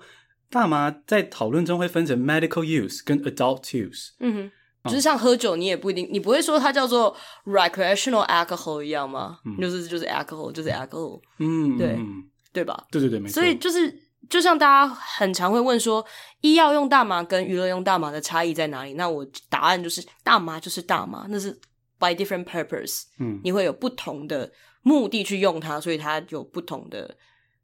[0.50, 4.12] 大麻在讨论中会分成 medical use 跟 adult use。
[4.20, 4.52] 嗯哼。
[4.86, 9.38] 就是像喝酒，你也不一定，你不会说它叫做 recreational alcohol 一样吗？
[9.46, 12.00] 嗯、就是就是 alcohol，就是 alcohol，嗯，对，
[12.52, 12.88] 对吧？
[12.90, 13.36] 对对对，没错。
[13.36, 13.96] 所以就是，
[14.28, 16.04] 就像大家很常会问说，
[16.42, 18.96] 医药用大麻跟娱乐用大麻的差异在哪里？
[18.96, 21.52] 那我答案就是，大麻就是大麻，那是
[22.00, 24.52] by different purpose，嗯，你会有不同的
[24.82, 27.16] 目的去用它，所以它有不同的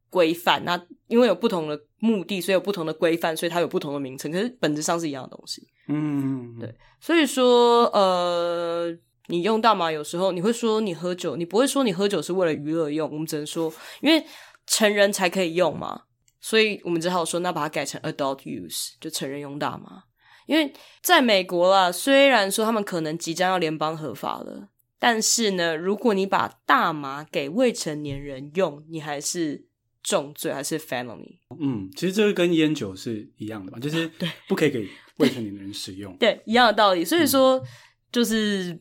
[0.10, 0.64] 规范。
[0.64, 5.68] 那因为有不同的目的，所以有不同的规范，所以它有不同的名称，可是本质上是一样的东西。
[5.88, 8.96] 嗯，对，所以说，呃，
[9.28, 14.26] 你用大麻有时候你会说你喝酒，你不会说你喝酒是为了娱乐用，我们只能说，因为
[14.66, 16.04] 成人才可以用嘛，
[16.42, 20.04] 所以我们只好说，那把它改成 adult use，就成人用大麻。
[20.46, 29.66] 因为在美国啦，虽然说他们可能即将要联邦合法了，但是呢，如果你把大麻给未成年人用，你还是
[30.04, 31.40] 重罪，还是 felony。
[31.60, 34.88] 嗯，其实这个跟烟酒是一样的嘛，就是 对，不可以给。
[35.18, 37.04] 未成年人使用， 对，一样的道理。
[37.04, 37.66] 所以说，嗯、
[38.12, 38.80] 就是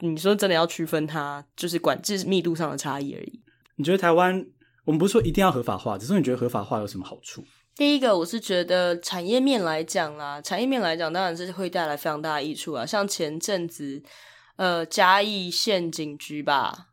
[0.00, 3.40] 你说真的要区分它，就是管制密度上的差异而已。
[3.76, 4.44] 你觉得台湾，
[4.84, 7.44] 我们不是说一定要合法化，只是你觉得合法化有什么好处？
[7.76, 12.84] 第一个，我是觉得产业面来讲啦，产业面来讲，当然是会带来非常大的益处啊。
[12.84, 14.02] 像前阵子，
[14.56, 16.88] 呃，嘉义县警局吧，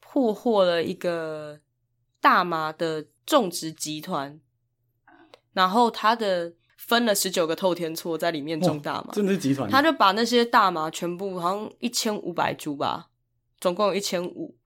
[0.00, 1.60] 破获了一个
[2.20, 4.40] 大麻的种植集团，
[5.52, 6.54] 然后他的。
[6.76, 9.68] 分了十九个透天厝在里面种大麻，真的是集团。
[9.68, 13.08] 他就把那些大麻全部好像一千五百株吧，
[13.58, 14.56] 总共有一千五，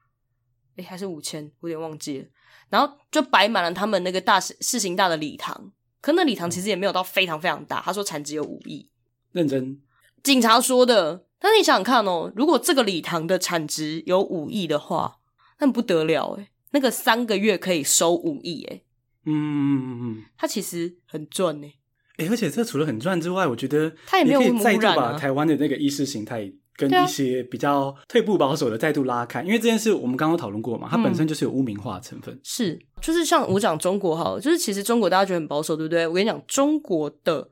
[0.77, 2.29] 诶还是五千，我有点忘记了。
[2.69, 7.81] 然后就摆满了他们那个大事情大的礼堂，可那礼堂其实也没有到非常非常大。
[7.81, 8.91] 他说产值有五亿，
[9.33, 9.81] 认真。
[10.23, 15.17] 警察说的，但你想想看哦，如果这个礼堂的产值有五亿的话，
[15.59, 18.85] 那不得了诶，那个三个月可以收五亿诶。
[19.27, 21.67] 嗯嗯嗯嗯，他其实很赚呢。
[22.19, 32.39] 欸、而且这除了很赚之外，我觉得它也可以再度把台湾的那个意识形态跟一些比较退步保守的再度拉开，因为这件事我们刚刚讨论过嘛，它本身就是有污名化的成分。
[32.43, 36.07] 是，就是像我讲中国好了，就是其实中国大家觉得很保守，对不对？
[36.07, 37.49] 我跟你讲，中国的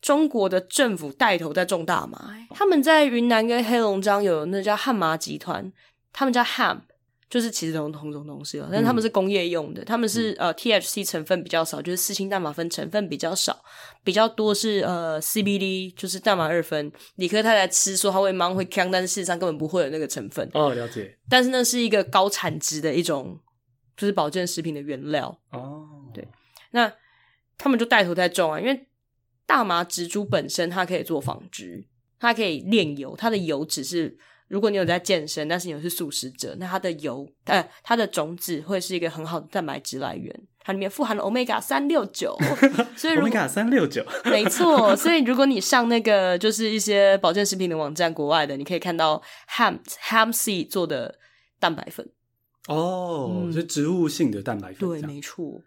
[0.00, 5.72] 中国的政府带头在种大麻，他们在云南跟黑龙江有那叫汉麻集团，
[6.12, 6.80] 他们叫 Hemp。
[7.28, 13.62] 就是其实同同种东西了，但他们是工业用的，嗯、他们是呃 THC 成分比较少，就是四氢大麻酚成分比较少，
[14.02, 16.90] 比较多是呃 CBD，就是大麻二酚。
[17.14, 20.50] 理科太太吃说它会忙会呛，但是事实上根本不会有那个成分。
[20.54, 21.16] 哦，了解。
[21.28, 23.38] 但是那是一个高产值的一种，
[23.96, 25.28] 就是保健食品的原料。
[25.52, 26.26] 哦，对。
[26.72, 26.92] 那
[27.56, 28.88] 他们就带头在种啊，因为
[29.50, 31.84] 大麻植株本身它可以做纺织，
[32.20, 34.16] 它可以炼油，它的油脂是。
[34.46, 40.28] 如果你有在健身，但是你又是素食者，那它的油，呃，它的种子会是一个很好的蛋白质来源，
[40.60, 42.36] 它里面富含了 Omega 三六九，
[42.96, 44.96] 所以 Omega 三六九， 没错。
[44.96, 49.22] 所以如果你上那个就是一些保健食品的网站，国外的，你可以看到
[49.56, 51.16] hemp seed 做的
[51.60, 52.08] 蛋白粉，
[52.66, 55.62] 哦，是、嗯、植物性的蛋白粉，对，没错。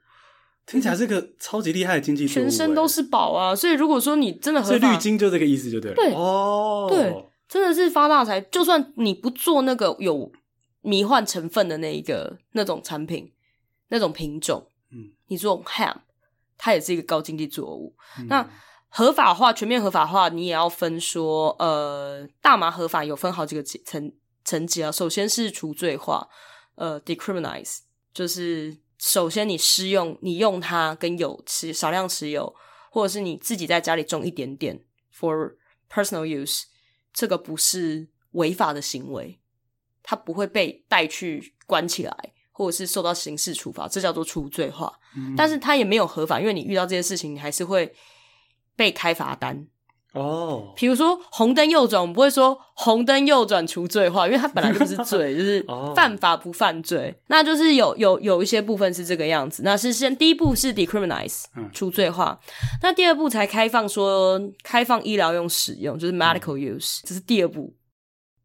[0.66, 3.56] 听起来是个超级厉害的经济，全身都是宝啊！
[3.56, 7.30] 所以如果说你真的很，所以绿金就这个意思，就对了，对，哦，对。
[7.50, 10.32] 真的是发大财，就算你不做那个有
[10.82, 13.32] 迷幻成分的那一个那种产品，
[13.90, 15.98] 那种品种，嗯，你做 hemp，
[16.58, 17.96] 它也是一个高经济作物。
[18.18, 18.50] 嗯、那
[18.90, 24.12] 合法化、全面合法化，你也要分说，呃，大麻合法有分好几个层
[24.44, 24.92] 层级啊。
[24.92, 26.28] 首先是除罪化，
[26.74, 32.56] 呃，decriminalize，就是首先你施用，你用它跟有持少量持有，
[32.90, 34.82] 或者是你自己在家里种一点点
[35.14, 35.56] for
[35.92, 36.64] personal use。
[37.12, 39.42] 这个不是违法的行为，
[40.02, 44.98] 它不会被带去关起来，或者是受到刑事处罚，这叫做除罪化。
[45.18, 47.94] 嗯、但是它也没有合法，因为你遇到这些事情，你还是会
[48.78, 49.68] 被开罚单。
[50.14, 57.10] 哦，比如说红灯右转，我们不会说红灯右转除罪化，因为它本来就不是罪， 就是犯法不犯罪。
[57.10, 59.64] 哦、那就是有有有一些部分是这个样子。
[59.64, 67.74] 那是先第一步是 decriminalize 除罪化，嗯、那第二步才开放说开放医疗用使用，就是 medical use，、嗯、这是第二步，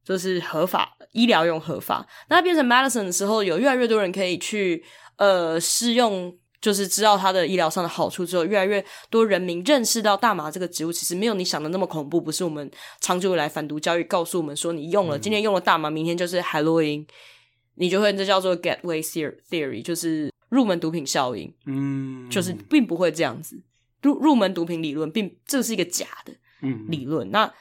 [0.03, 2.07] 就是合法医疗用合法。
[2.31, 4.83] 那变成 medicine 的时候，有越来越多人可以去
[5.19, 6.35] 呃试用。
[6.61, 17.07] 就是知道它的医疗上的好处之后，越来越多人民认识到大麻这个植物其实没有你想的那么恐怖，不是我们长久以来反毒教育告诉我们说，你用了、嗯、今天用了大麻，明天就是 Halloween，
[17.75, 21.55] 你就会这叫做 gateway theory，就是入门毒品效应。
[21.67, 23.63] 嗯，就是并不会这样子，
[24.03, 26.33] 入入门毒品理论并这是一个假的，
[26.89, 27.29] 理论。
[27.29, 27.55] 嗯、那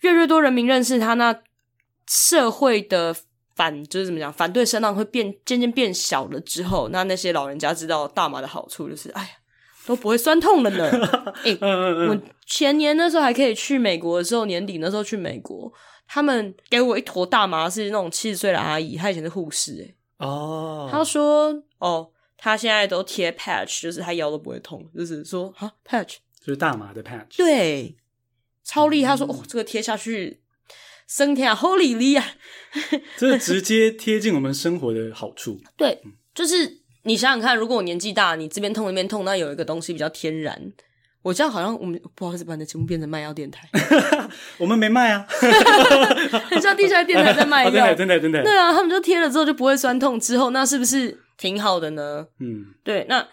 [0.00, 1.40] 越来越多人民认识它，那
[2.06, 3.16] 社会的
[3.54, 9.28] 反就是怎么讲，反对声浪会变渐渐变小了之后，那那些老人家知道大麻的好处，就是哎呀
[9.86, 10.90] 都不会酸痛了呢。
[11.44, 15.72] 哎、欸，我前年那时候还可以去美国的时候，年底那时候去美国，
[16.08, 27.96] 他们给我一坨大麻，是那种七十岁的阿姨，她以前是护士、欸，哎哦，她说哦，她现在都贴 patch，就是她腰都不会痛，就是说啊 patch 就是大麻的 patch，对，
[28.64, 29.10] 超厉害。
[29.10, 30.40] 她说哦，这个贴下去。
[31.08, 32.24] 生天啊，Holy 力啊！
[33.16, 35.58] 这直接贴近我们生活的好处。
[35.76, 36.00] 对，
[36.34, 40.72] 就是你想想看，如果我年纪大，你这边痛那边痛，那有一个东西比较天然。
[41.22, 43.66] 我这样好像我们不好意思把你的节目变成卖药电台。
[44.58, 45.26] 我们没卖啊，
[46.50, 48.42] 很像地下电台在卖药，真的真的真的。
[48.42, 52.26] 对啊，他们就贴了之后就不会酸痛，之后那是不是挺好的呢？
[52.40, 53.06] 嗯，对。
[53.08, 53.26] 那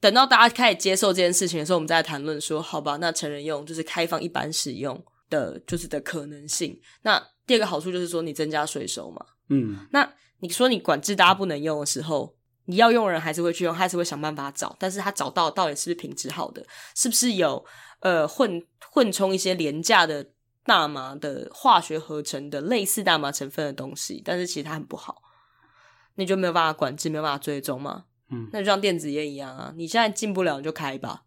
[0.00, 5.00] 等到大家开始接受这件事情的时候，我们再来谈论说，好吧，那成人用就是开放一般使用。
[5.30, 6.80] 的就是的可能性。
[7.02, 9.24] 那第二个好处就是说，你增加税收嘛。
[9.48, 12.34] 嗯，那你说你管制大家不能用的时候，
[12.64, 14.74] 你要用人还是会去用，还是会想办法找。
[14.78, 17.64] 但是他找到到底是不是品质好的，是不是有
[18.00, 20.32] 呃混混充一些廉价的
[20.64, 25.22] 大麻的化学合成的类似大麻成分的东西，但是其实它很不好，
[26.16, 28.06] 你就没有办法管制，没有办法追踪嘛。
[28.30, 31.22] 嗯，那就像电子烟一样啊，你现在进不了，你就开吧。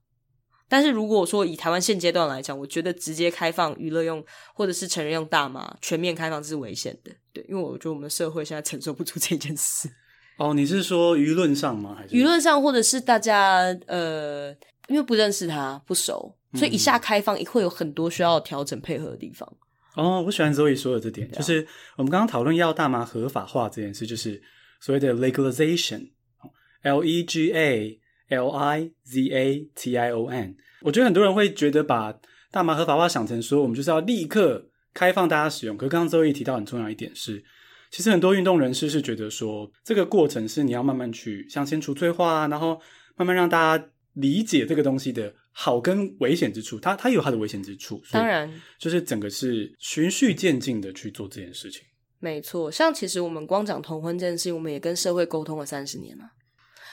[0.70, 9.90] 但是如果说以台湾现阶段来讲，我觉得直接开放娱乐用或者是成人用大麻全面开放是危险的，对，因为我觉得我们的社会现在承受不住这件事。
[10.38, 11.96] 哦，你是说舆论上吗？
[11.98, 14.52] 还是舆论上，或者是大家呃，
[14.88, 19.52] 因为不认识他不熟，所以一下开放会有很多需要调整配合的地方。
[19.96, 24.42] 哦，我喜欢 Zoe 说的这点，就是我们刚刚讨论要大麻合法化这件事，就是
[24.80, 27.99] 所谓的 legalization，L E G A。
[28.30, 32.18] L I Z A T I O N，我觉得很多人会觉得把
[32.52, 35.76] 大麻合法化想成说，我们就是要立刻开放大家使用。
[35.76, 37.44] 可是刚刚周毅提到很重要一点是，
[37.92, 42.80] 其实很多运动人士是觉得说，这个过程是你要慢慢去像先除罪化，然后
[43.16, 46.80] 慢慢让大家理解这个东西的好跟危险之处。
[46.80, 51.84] 它它有它的危险之处，当然就是整个是循序渐进的去做这件事情。
[52.20, 56.24] 没错，像其实我们光讲同婚这件事情，我们也跟社会沟通了三十年了。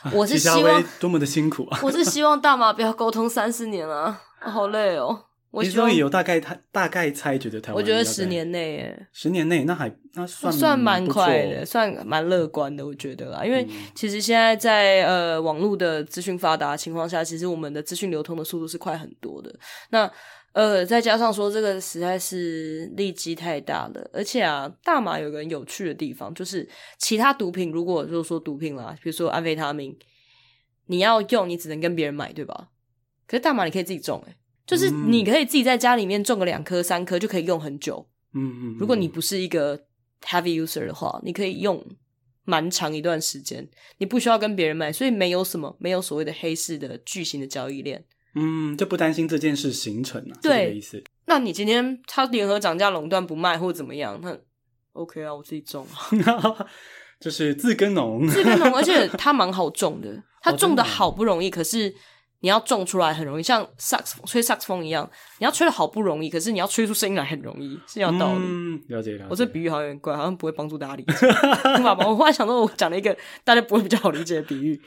[0.13, 1.81] 我是希望多么的辛苦啊！
[1.85, 5.25] 我是希望大麻不要沟通三四年了，好累哦。
[5.53, 13.43] 我希望有大概他大概猜觉得台湾，我觉得十年内，诶十年内那还那算算蛮快的，算蛮乐观的，我觉得啦。
[13.43, 19.51] 因为其实现在在呃网络的资讯发达情况下，其实我们的资讯流通的速度是快很多的。
[19.91, 20.11] 那
[20.57, 26.67] 呃，再加上说这个实在是利基太大了，而且啊，大麻有个很有趣的地方，就是
[26.97, 29.95] 其他毒品如果就是说毒品啦，比如说安非他命，
[30.87, 32.71] 你要用你只能跟别人买，对吧？
[33.27, 34.35] 可是大麻你可以自己种，诶
[34.67, 38.09] 就是你可以自己在家里面种个两颗三颗就可以用很久。
[38.33, 39.79] 嗯嗯，如果你不是一个
[40.23, 41.85] heavy user 的话，你可以用
[42.45, 48.03] 蛮长一段时间，你不需要跟别人买，所以没有什么没有所谓的黑市的巨型的交易链。
[48.37, 51.03] 嗯，就不担心这件事形成啊，对，这个意思。
[51.27, 54.19] 那你今天他联合涨价垄断不卖或者怎么样？
[54.23, 54.37] 那
[54.93, 55.87] OK 啊，我自己种，
[57.19, 61.93] 就是自耕农，自耕农，而且它蛮好种的，它种的好不容易，可是
[62.41, 68.41] 你要种出来很容易，像萨克斯吹萨克斯风一样，你要吹的好不容易，可是你要吹出声音来很容易，是这样道理。
[68.43, 69.27] 嗯，了解了解。
[69.31, 71.27] 我这比喻好像有点怪，好像不会帮助大家理解。
[71.83, 74.81] 爸爸，我忽然想到，我讲了一个大家不会比较好理解的比喻，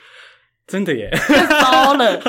[0.68, 1.10] 真的耶，
[1.62, 2.22] 糟了。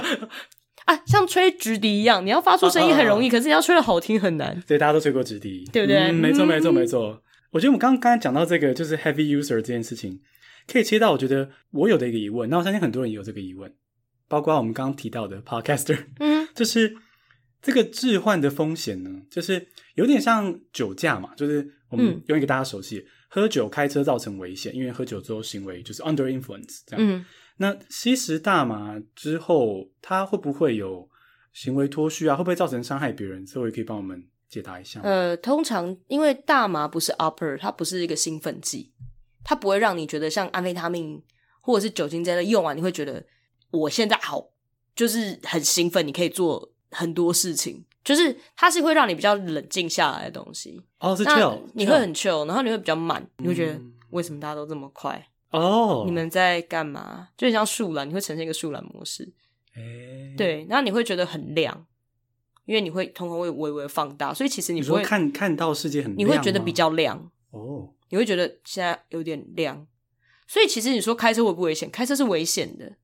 [0.90, 4.60] 啊，像吹直笛一样，你要发出声音很容易，啊啊啊可是你要吹的好听很难。
[4.66, 5.96] 对，大家都吹过直笛，对不对？
[6.10, 7.22] 嗯、没错，没错，没错。
[7.52, 10.20] 我觉得我们刚刚才讲到这个，就是 heavy user 这件事情，
[10.66, 12.48] 可以切到我觉得我有的一个疑问。
[12.50, 13.72] 那我相信很多人也有这个疑问，
[14.28, 16.94] 包括我们刚刚提到的 podcaster，嗯， 就是
[17.62, 27.06] 这个置换的风险呢，就是有点像酒驾嘛，就是我们用一个大家熟悉，嗯、喝酒开车造成危险，因为喝酒之后行为就是 under influence 这样。
[27.06, 27.24] 嗯
[27.62, 31.06] 那吸食大麻之后，他会不会有
[31.52, 32.34] 行为脱序啊？
[32.34, 33.44] 会不会造成伤害别人？
[33.44, 34.98] 这位可以帮我们解答一下。
[35.02, 38.90] 呃，通常因为大麻不是 upper，它不是一个兴奋剂，
[39.44, 41.22] 它不会让你觉得像安非他命
[41.60, 43.22] 或者是酒精这类用完你会觉得
[43.70, 44.42] 我现在好，
[44.96, 50.82] 就是很兴奋，你可以做很多事情，就是它是会让你比较冷静下来的东西。
[50.98, 53.78] 哦，是 chill，你会很 chill，然后你会比较慢，你会觉得
[54.08, 55.26] 为什么大家都这么快？
[55.50, 56.06] 哦，oh.
[56.06, 57.28] 你们在干嘛？
[57.36, 59.32] 就很像树懒，你会呈现一个树懒模式。
[59.74, 61.86] 欸、对，然后你会觉得很亮，
[62.66, 67.18] 因为你会瞳孔会微微放大，所以其实你不会看看到世界很亮，你会觉得比较亮
[67.50, 67.60] 哦。
[67.60, 67.88] Oh.
[68.10, 69.86] 你会觉得现在有点亮，
[70.46, 71.90] 所以其实你说开车危不危险？
[71.90, 72.96] 开车是危险的。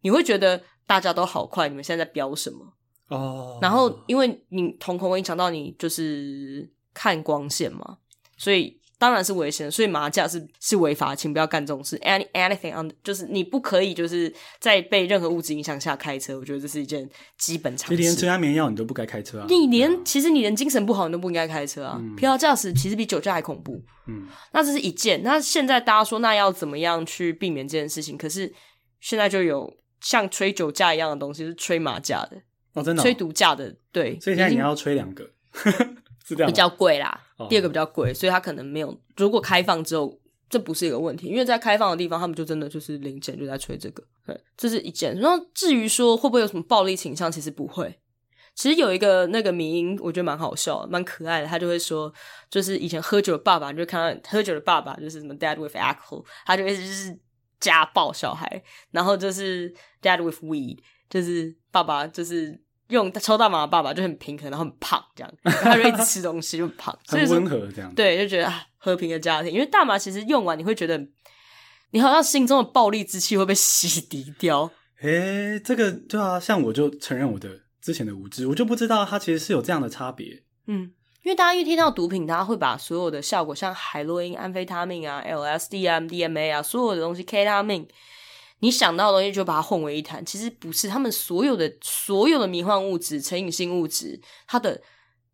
[0.00, 2.74] 你会觉得大家都好快，你们现在在飙什么？
[3.08, 3.58] 哦。
[3.60, 7.98] 然后因为你瞳孔会影响到你就是看光线嘛，
[8.38, 8.80] 所以。
[9.04, 11.98] 当然是危险，所以麻将是是违法，请不要干这种事。
[11.98, 16.38] Any anything on，就是你不可以就是在被任何物质影响下开车。
[16.38, 17.96] 我觉得这是一件基本常识。
[17.96, 19.46] 其实连吃安眠药你都不该开车啊！
[19.46, 22.00] 你连、啊、其实你连精神不好你都不应该开车啊！
[22.16, 23.78] 疲劳驾驶其实比酒驾还恐怖。
[24.06, 25.22] 嗯，那这是一件。
[25.22, 28.16] 那现在大家说，那要怎么样去避免这件事情？
[28.16, 28.50] 可是
[29.00, 32.38] 现在就有像吹酒驾一样的东西，是吹麻驾的
[32.72, 33.76] 哦，真的、哦、吹毒驾的。
[33.92, 35.28] 对，所以现在你要吹两个。
[36.26, 38.96] 比较贵啦，第二个比较贵，所以他可能没有。
[39.16, 40.18] 如果开放之后，
[40.48, 44.04] 这不是一个问题，因为在开放的地方，他们就真的就是零钱就在吹这个。
[44.26, 45.18] 对，这是一件。
[45.18, 47.98] 然后至于说会不会有什么暴力倾向，其实不会。
[48.54, 51.46] 其实有一个那个迷音，我觉得蛮好笑，蛮可爱的。
[51.46, 52.12] 他就会说，
[52.48, 57.18] 就是以前喝酒的爸爸，你就看到喝酒的爸爸就是什么 dad with alcohol，他就会就是
[57.58, 58.62] 家暴小孩，
[58.92, 60.78] 然后就是 dad with weed，
[61.10, 62.62] 就是爸爸就是。
[62.88, 67.94] 用抽大麻的爸爸就很平衡，然后很胖，这样他就一直吃东西就很胖，很温和这样。
[67.94, 69.50] 对，就觉得啊，和平的家庭。
[69.50, 70.98] 因为大麻其实用完你会觉得，
[71.92, 74.70] 你好像心中的暴力之气会被洗涤掉。
[75.00, 77.48] 诶、欸，这个对啊，像我就承认我的
[77.80, 80.42] 之前的无知，我就不知道它其实是有这样的差别。
[80.66, 87.88] 嗯，因为大家一听到毒品，大家会把所有的效果，像海洛因、安非他命啊、LSD 啊、MDMA 啊，所有的东西，K 他命。
[88.64, 90.88] 你想到的东西就把它混为一谈，其实不是。
[90.88, 94.80] 他们所有的所有的迷幻物质、成瘾性物质，它的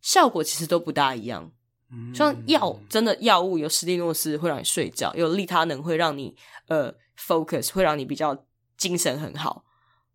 [0.01, 1.53] 效果其实都不大一样。
[1.93, 9.65] 嗯，像药，真的药物有史蒂诺斯会让你睡觉，有利他能会让你呃 focus，会让你比较精神很好。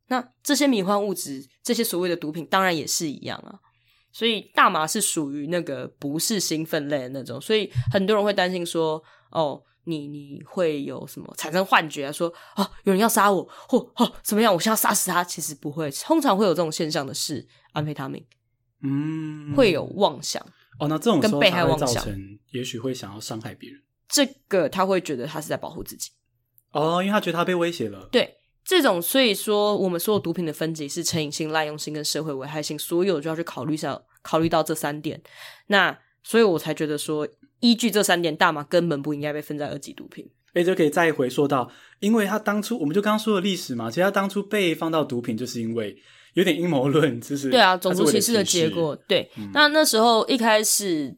[0.08, 3.60] 那这些迷幻物质，这些所谓的毒品，当然也是一样啊。
[4.12, 9.02] 所以大麻是属于那个不是兴奋类的那种，所以很多人会担心说，
[9.32, 9.64] 哦。
[9.88, 12.12] 你你会有什么产生幻觉啊？
[12.12, 14.54] 说啊，有人要杀我，或哦怎么样？
[14.54, 15.24] 我现在要杀死他？
[15.24, 18.26] 其实不会，通常会有这种现象的是安非他命，
[18.82, 20.44] 嗯，会有妄想
[20.80, 20.88] 哦。
[20.88, 22.04] 那这种跟被害妄想，
[22.52, 23.80] 也许会想要伤害别人。
[24.10, 26.10] 这个他会觉得他是在保护自己
[26.72, 28.10] 哦，因为他觉得他被威胁了。
[28.12, 35.22] 对，这种所以说我们所有毒品的分级是成瘾性、滥用性跟社会危害性，所有就要去考虑一下，考虑到这三点。
[35.68, 37.28] 那所以我才觉得说。
[37.60, 40.30] 依据这三点，大麻根本不应该被分在二级毒品。
[40.54, 45.94] 哎，就可以再回溯到，因为他当初，我们就刚刚说的历史嘛，其实他当初被放到毒品，就是因为
[46.34, 48.96] 有点阴谋论，就是对啊，种族歧视的结果。
[49.06, 51.14] 对，嗯、那那时候一开始，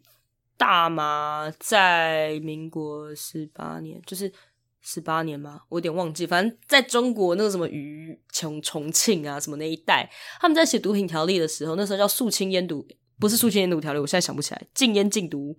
[0.58, 4.32] 大麻在民国十八年，就是
[4.82, 10.10] 十八年吗，我有点忘记，反正在中国那个什么余重重庆啊什么那一带，
[10.42, 12.84] 他们在写毒品条例的时候，那时候叫肃清烟毒，
[13.20, 15.56] 不是肃清烟毒条例，我现在想不起来，禁烟禁毒。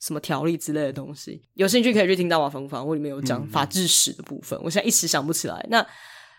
[0.00, 4.58] 什么条例之类的东西，有兴趣可以去听大麻风房，我里面有讲法制史的部分。
[4.58, 5.66] 嗯、我现在一时想不起来。
[5.68, 5.86] 那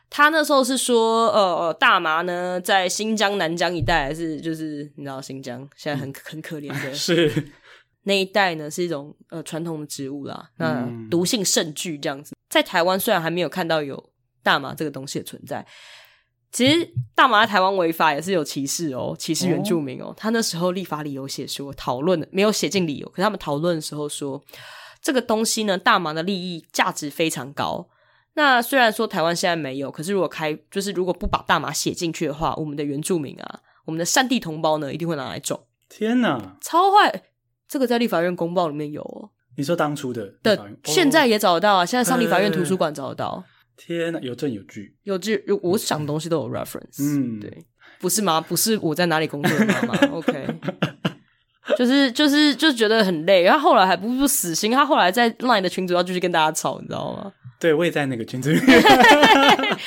[0.09, 7.51] 他那时候是说，呃，大麻呢，在新疆、南疆一带，还是就是你知道新疆现在很很可怜的， 是
[8.03, 10.49] 那一带呢，是一种呃传统的植物啦。
[10.57, 15.65] 那毒性甚巨，这样子，在台湾虽然还没有看到有大麻这个东西的存在。
[16.51, 20.07] 其实大麻在台湾违法也是有歧视哦，歧视原住民哦。
[20.07, 24.41] 哦他那时候立法理由写说，讨论的没有写进理由，可是他们讨论的时候说，
[25.01, 27.87] 这个东西呢，大麻的利益价值非常高。
[28.33, 35.67] 那虽然说台湾现在没有，可是如果开，就是如果不把大麻写进去的话，我们的原住民啊，我们的山地同胞呢，一定会拿来种。
[35.89, 37.23] 天哪，超坏！
[37.67, 39.29] 这个在立法院公报里面有哦。
[39.57, 43.43] 你说当初的的，现在也找得到啊，现在上立法院图书馆找得到。
[43.87, 47.01] 天呐，有证有据，有据，我想东西都有 reference。
[47.01, 47.65] 嗯，对，
[47.99, 48.39] 不是吗？
[48.39, 49.97] 不是我在哪里工作的吗？
[50.13, 50.47] OK，
[51.77, 57.31] 就是就是就觉得很累，然后后来还不是死心，他后来在 Line 的群主要继续跟大家吵，你知道吗？
[57.59, 58.81] 对，我也在那个群组里面。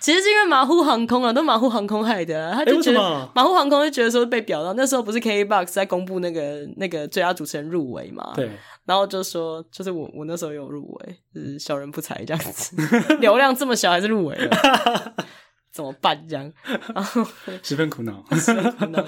[0.00, 2.98] 其实是因为马虎航空啊，都马虎航空害的，他就觉得
[3.36, 8.32] 马虎航空就觉得说被表到，那时候不是 KKBOX 在公布那个那个最佳主持人入围嘛？
[8.34, 8.50] 对。
[8.84, 12.76] 然后就说，就是我我那时候有入围，就是小人不才这样子，
[13.20, 15.14] 流量这么小还是入围了，
[15.72, 16.52] 怎么办这样？
[16.94, 17.24] 然后
[17.62, 19.04] 十分苦恼，十分苦恼。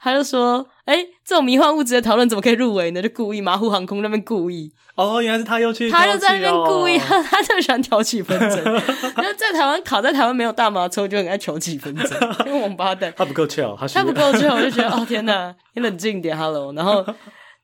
[0.00, 3.00] 他就说，哎，这种迷幻物质的讨论怎么可以入围呢？
[3.00, 4.72] 就故意马虎航空那边故意。
[4.94, 8.62] 哦，原来是他又去，他就在那边故意，他他就喜欢挑起纷争。
[8.62, 12.10] 然后在台湾考，在台湾没有大麻抽，就很爱挑起纷争，
[12.46, 13.12] 因为王八蛋。
[13.16, 17.04] 他不够 chill，他不够 chill，我就觉得哦天哪，你冷静点，Hello，然后。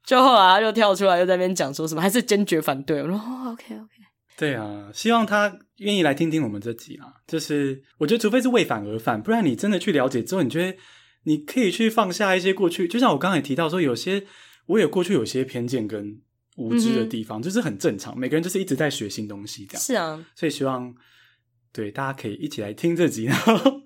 [0.05, 3.03] 就后来他就跳出来，又在那边讲说什么，还是坚决反对。
[3.03, 3.93] 我说哦，OK OK。
[4.37, 7.13] 对啊，希望他愿意来听听我们这集啊。
[7.27, 10.79] 就是我觉得，除非是为反而反，不然你真的去了解之后，你觉得
[11.25, 12.89] 你可以去放下一些过去。
[12.89, 14.25] 就像我刚才提到说，有些
[14.67, 16.23] 我也过去有些偏见跟
[16.57, 18.19] 无知的地方，嗯、就是很正常。
[18.19, 19.83] 每个人就是一直在学新东西，这样。
[19.83, 20.95] 是啊，所以希望
[21.71, 23.83] 对大家可以一起来听这集，然后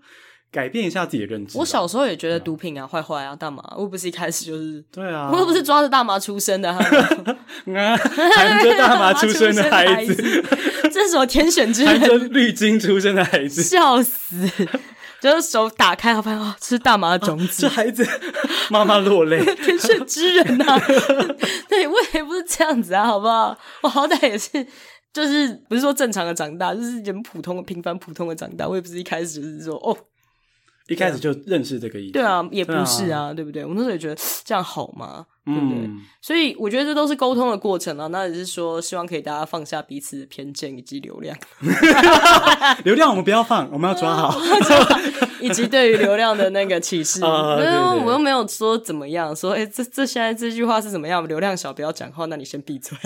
[0.55, 1.59] 改变一下自己的认知。
[1.59, 6.87] 我小时候也觉得毒品啊坏坏啊，大麻，我不是一开始就是对啊，我又不是抓着大麻出生的，含
[8.63, 10.15] 着大麻出生的孩子，
[10.93, 11.99] 这是什么天选之人？
[11.99, 14.49] 含着绿金出生的孩子，笑死！
[15.21, 18.07] 就是手打开，发现哦，吃大麻的种子，这孩子
[18.71, 20.79] 妈妈落泪，天选之人呐！
[21.69, 23.59] 对，我也不是这样子啊，好不好？
[23.83, 24.65] 我好歹也是。
[25.15, 28.67] 就是不是说正常的长大，就是很普通的、平凡普通的长大。
[28.67, 29.97] 我也不是一开始就是说哦，
[30.89, 32.13] 一开始就认识这个意思。
[32.13, 33.65] 对啊，也不是啊，对，啊对不对？
[33.65, 35.27] 我那时候也觉得 这样好吗？
[35.45, 35.79] 对不对？
[35.87, 38.07] 嗯、所以我觉得这都是沟通的过程啊。
[38.07, 41.37] 那也是说，希望可以大家放下彼此的偏见以及流量。
[42.85, 44.41] 流量我们不要放，我们要 抓好。
[45.41, 47.23] 以及对于流量的那个启示。
[47.25, 49.37] 啊、没有，我又没有说怎么样。
[49.37, 51.27] 说，哎、欸，这这现在这句话是怎么样？
[51.29, 52.97] 流量小不要讲话，那你先闭嘴。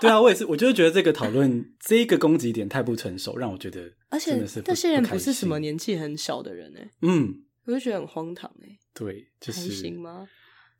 [0.00, 6.88] 对啊，我也是，我就是觉得这个讨论这一个攻击点太不成熟，让我觉得，而且这些人不是什么年纪很小的人哎。
[7.02, 7.34] 嗯，
[7.66, 8.78] 我就觉得很荒唐哎。
[8.94, 9.68] 对，就是。
[9.70, 10.26] 行吗？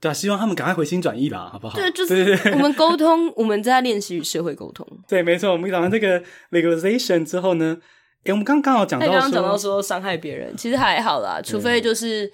[0.03, 1.79] 对啊，希望他们赶快回心转意吧，好不好？
[1.79, 4.85] 对，就是我们沟通，我们在练习与社会沟通。
[5.07, 5.53] 对，没错。
[5.53, 7.79] 我们讲完这个 legalization 之后呢，
[8.25, 12.29] 哎，我们刚刚好讲到，刚刚讲到说伤害别人，其实还好啦，除非就是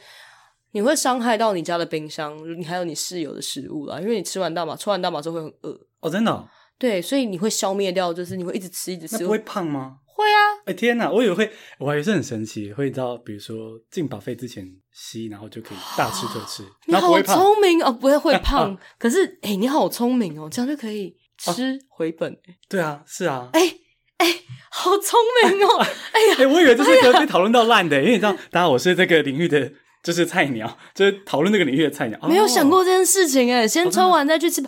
[0.73, 5.79] 你会伤害到你家的冰箱，你还有你室友的食物啦，因为你吃完大麻，抽完大麻之后会很饿。
[6.01, 6.49] 哦，真的哦？
[6.79, 9.97] 对，所以你会消灭掉，就是你会一直吃，一直吃，那不会胖吗？
[10.19, 10.39] 会啊！
[10.67, 11.49] 哎天哪，我以为会，
[11.79, 18.77] 我还以为是很神奇，会知道，比如说进 buffet 之前吸，然后就可以大吃特吃， 你好聪明哦，不会会 胖。
[18.99, 22.37] 可是哎，你好聪明哦，这样就可以吃回本。
[22.69, 23.49] 对啊，是啊。
[23.53, 23.61] 哎
[24.17, 24.27] 哎，
[24.71, 25.79] 好聪明哦！
[25.79, 29.71] 哎呀，哎，我以为这是可以讨论到烂的，因为你知道，大家我是这个领域的，
[30.03, 34.61] 就是菜鸟，就是讨论这个领域的菜鸟，没有想过这件事情哎，先抽完再去吃。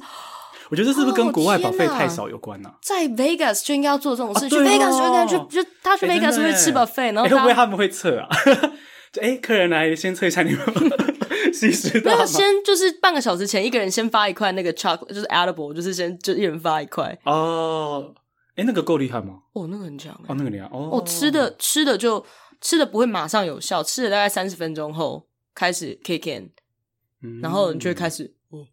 [0.70, 2.72] 我觉得这是不是跟国外保费太少有关呢？
[2.80, 8.28] 在 Vegas 就应该要做这种事，去 Vegas 就应该去，就他去 Vegas 会吃 buffet，然后会不会他们会测啊？
[9.12, 10.60] 就哎，客人来先测一下你们
[11.52, 12.00] 吸食？
[12.26, 17.18] 先就是半个小时前，一个人先发一块那个 chocolate，就是 edible，就是先就一人发一块。
[17.24, 18.14] 哦，
[18.54, 19.40] 哎，那个够厉害吗？
[19.54, 20.14] 哦，那个很强。
[20.28, 20.66] 哦，那个厉害。
[20.66, 22.24] 哦，哦，吃的吃的就
[22.60, 26.52] 吃的不会马上有效，吃了大概三十分钟后开始 kick in，
[27.42, 28.32] 然后你就会开始。
[28.50, 28.64] 哦，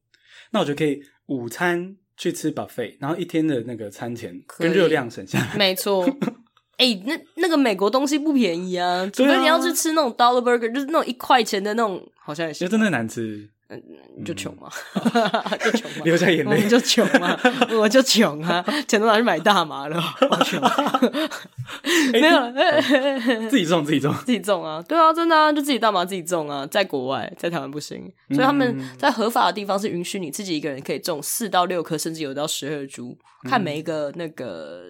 [0.51, 1.01] 那我觉得可以。
[1.27, 6.05] 午餐去吃 buffet，然后一天的那个餐钱跟热量省下来，没错。
[6.77, 13.49] 哎、欸，那那个美国东西不便宜啊，除非你要去吃那种 dollar burger，就是那种一块钱的那种，好像也是，真的难吃。
[13.69, 13.83] 嗯，
[14.17, 14.69] 你 就穷嘛，
[15.59, 17.37] 就穷嘛，流下眼泪，你就穷嘛，
[17.77, 20.61] 我就穷啊，钱都拿去买大麻了，好穷。
[22.13, 34.85] 没有，自己种，自己种，自己种啊，对啊，真的啊，就自己大麻自己种啊，在国外，在台湾不行，所以他们在合法的地方是允许你自己一个人可以种四到六颗，甚至有到十二株，看每一个那个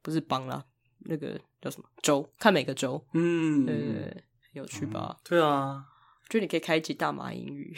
[0.00, 0.64] 不是邦啦，
[1.00, 5.18] 那个叫什么州，看每个州，嗯，对对对，有趣吧？
[5.28, 5.84] 对啊，
[6.30, 7.76] 就你可以开启大麻英语。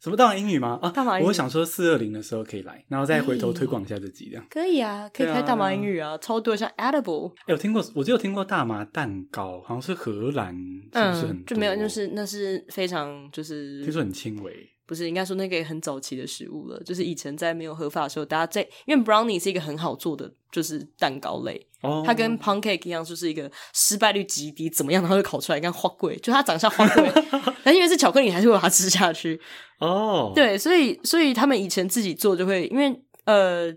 [0.00, 0.78] 什么大麻英语吗？
[0.80, 1.26] 啊，大马英语。
[1.26, 4.46] 我想说四二零的时候可以来，然后再回头推广一下自己这样。
[4.48, 7.32] 可以啊，可以开大麻英语啊，啊超多像 edible。
[7.40, 10.54] 哎、欸，我听过，我只有听过大麻蛋糕，好像是荷兰，
[10.92, 14.52] 是不是很、嗯、就没有，就是那是非常就是听说很轻微。
[14.88, 16.82] 不是，应该说那个也很早期的食物了。
[16.82, 21.68] 就是以前在没有合法的时候，大家在因为 brownie 是一个很好做的，就是蛋糕类。
[21.82, 22.02] 哦。
[22.06, 27.12] 它跟 pancake 一样，就是一个失败率极低，怎么样然后就烤出来，跟花贵，就它长像花贵，
[27.62, 29.38] 但因为是巧克力，你还是会把它吃下去。
[29.78, 30.32] 哦。
[30.34, 33.70] 对，所以所以他们以前自己做就会，因为呃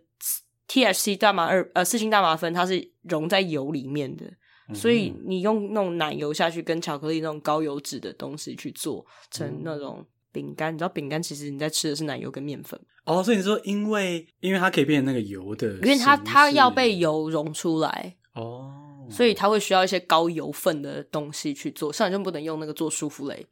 [0.69, 4.25] ，THC 大麻二呃四氢大麻酚它是溶在油里面的，
[4.69, 10.05] 嗯、所以你用那种奶油下去跟巧克力那种高油脂的东西去做成那种。
[10.31, 12.79] 饼干，你知道饼干其实你在吃的是奶油跟面粉。
[13.05, 18.15] 哦，所以你说因为因为它可以变成那个油的，因为它它要被油溶出来。
[18.33, 23.45] 哦，所以它会需要一些高油分的东西去做，像你就不能用那个做舒芙蕾。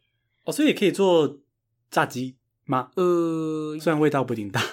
[0.45, 1.39] 哦，所以也可以做
[1.91, 2.91] 炸鸡吗？
[2.95, 4.63] 呃，虽然味道不一定大。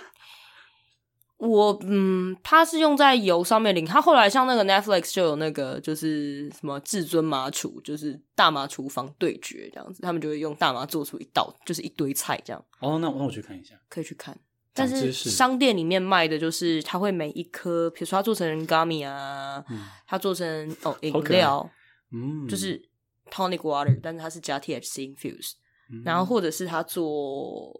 [1.39, 3.85] 我嗯，它是用在油上面淋。
[3.85, 10.01] 它后来像那个 Netflix 就有那个，就是什么至尊麻厨，就是大麻厨房对决这样子。
[10.01, 12.65] 他们就会用大麻做出一道，就是一堆菜这样。
[12.81, 14.39] 哦，那我那我去看一下，可以去看。
[14.73, 21.71] 但是商店里面卖的就是，它会每一颗，比如说它做成 gummy 啊，嗯、它做成哦饮料，
[22.13, 22.83] 嗯，就是
[23.31, 25.53] tonic water，但是它是加 THC infused，、
[25.91, 27.79] 嗯、然后或者是它做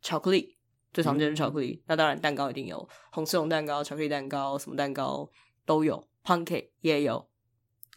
[0.00, 0.55] 巧克力。
[0.96, 5.30] 最常见的巧克力，嗯、那当然蛋糕一定有红丝绒蛋糕、巧克力蛋糕，什么蛋糕
[5.66, 7.28] 都有，pancake 也有。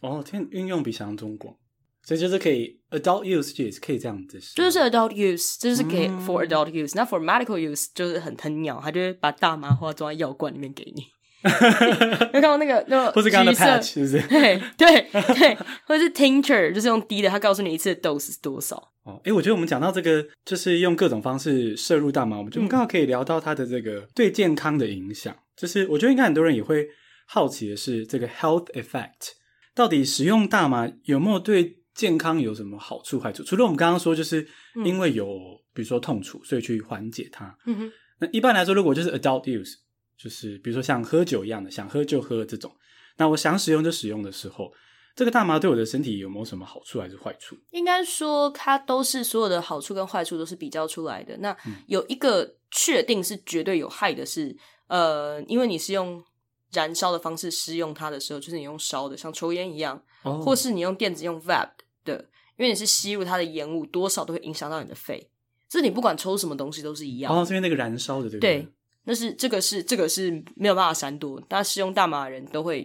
[0.01, 1.55] 哦，天，运用比想象中广，
[2.03, 11.05] 所以就是可以 adult use 也是可以这样子，就是 adult use，就是可以 for adult use，那、嗯、for medical use 就是很很鸟，他就会把大麻花装在药罐里面给你。
[11.43, 14.21] 有看到那个那个， 或是刚刚的 patch，是不是？
[14.27, 18.75] 对对对，或者是 tincture，就是用低的，他告诉你一次的 dose 是多少。
[19.03, 25.33] 哦，哎、欸，我觉得我们讲到这个，就是用各种方式摄入大麻，我们就刚好可以聊到它的这个对健康的影响。
[25.55, 26.87] 就是我觉得应该很多人也会
[27.25, 29.31] 好奇的是，这个 health effect
[29.73, 33.43] 到底使用大麻有没有对健康有什么好处坏处？
[33.43, 34.45] 除了我们刚刚说，就是
[34.83, 35.27] 因为有
[35.73, 37.55] 比如说痛楚，所以去缓解它。
[37.65, 37.91] 嗯哼。
[38.21, 39.75] 那一般来说，如果就是 adult use。
[40.21, 42.71] 就是比如说像喝酒一样的，想喝就喝这种。
[43.17, 44.71] 那我想使用就使用的时候，
[45.15, 47.57] 这个大麻对我的身体有没有什么好处还是坏处？
[47.71, 51.37] 应该说它都是所有的好处跟坏处都是比较出来的。
[51.37, 51.55] 那
[51.87, 54.55] 有一个确定是绝对有害的是，
[54.87, 56.23] 呃，因为你是用
[56.71, 61.69] 燃烧的方式施用它的时候，就是你用烧的，像抽烟一样，哦、或是你用电子用 vape
[62.05, 65.29] 的，因为你是吸入它的烟雾，多少都会影响到你的肺。
[65.67, 67.35] 这你不管抽什么东西都是一样。
[67.35, 68.61] 哦，是因为那个燃烧的，对不对？
[68.61, 68.67] 对。
[69.09, 72.83] 但是这个是这个是没有办法闪躲，大家使用大麻的人都会，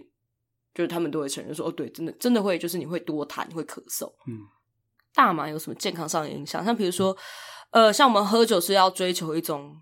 [0.73, 4.11] 就是他们都会承认说，哦，对，真的真的会，就是你会多痰，会咳嗽。
[4.27, 4.41] 嗯，
[5.13, 6.65] 大麻有什么健康上的影响？
[6.65, 7.15] 像比如说，
[7.73, 9.77] 呃，像我们喝酒是要追求一种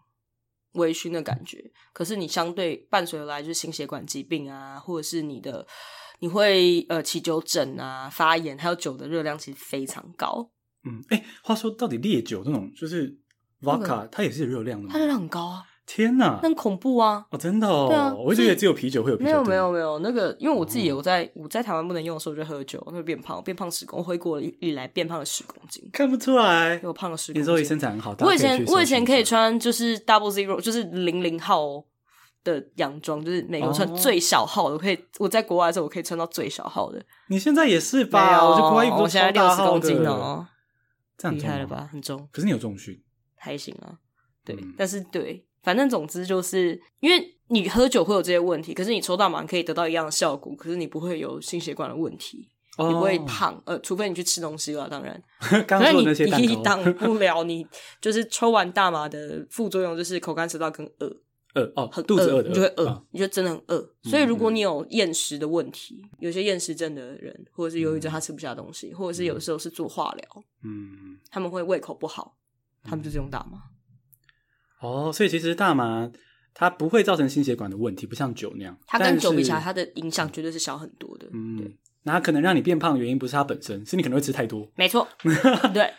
[0.73, 1.63] 微醺的感觉，
[1.93, 5.65] 可是你相对伴随而来就是心血管疾病啊，或者是你的
[6.19, 10.51] 你会呃起酒疹啊、发炎，还有酒的热量其实非常高。
[10.83, 13.17] 嗯，哎，话说到底烈酒这种就是
[13.61, 14.91] vodka，它也是有热量的吗？
[14.93, 15.69] 它热量很高啊。
[15.95, 17.27] 天呐，很恐怖啊！
[17.31, 19.31] 哦，真的哦，对啊，我一直以为只有啤酒会有啤酒。
[19.31, 27.43] 没有没有没有，那个因为我自己有在我在台湾不能用的时候就喝酒，那会变胖，变胖十公，我回国以来变胖了十公斤，看不出来，我胖了十公斤。
[27.43, 31.85] 你说你身材很好，我以前我以前可以穿就是 double zero，就是零零号
[32.43, 37.05] 的洋装，就是美国穿最小号的，我可以我在国外的时候我可以穿到最小号的。
[37.29, 38.43] 你现在也是吧？
[38.43, 40.47] 我在国外我现在六十公斤哦，
[41.19, 41.91] 这样厉害了吧？
[41.93, 42.99] 很重，可是你有重训，
[43.37, 43.99] 还行啊。
[44.43, 45.45] 对，但是对。
[45.63, 52.49] 反正总之就是，因为你喝酒会有这些问题，可是你抽大麻可以得到一样的效果，可是你不会有心血管的问题，
[52.79, 55.23] 哦、你不会胖，呃，除非你去吃东西了，当然。
[55.67, 57.67] 刚刚说的那些你你挡不了，你
[58.01, 61.07] 就是抽完大麻的副作用就是口干舌燥跟饿，
[61.55, 63.91] 饿哦，肚子饿的，你就会饿，哦、你就真的很饿。
[64.05, 72.37] 所以如果你有厌食的问题，有些厌食症的人，或者是忧郁症，他吃不下东西，嗯、或者是有时候是做化疗，嗯，他们会胃口不好，
[72.83, 73.59] 他们就是用大麻。
[74.83, 76.11] 哦，所以其实大麻
[76.53, 78.77] 它不会造成心血管的问题，不像酒那样。
[78.87, 81.27] 它跟酒比起来，它的影响绝对是小很多的。
[81.33, 81.73] 嗯，
[82.03, 84.69] 那它可能让你变胖的原因不是它本身，是你可能会吃太多。
[84.75, 85.09] 没错，
[85.73, 85.91] 对。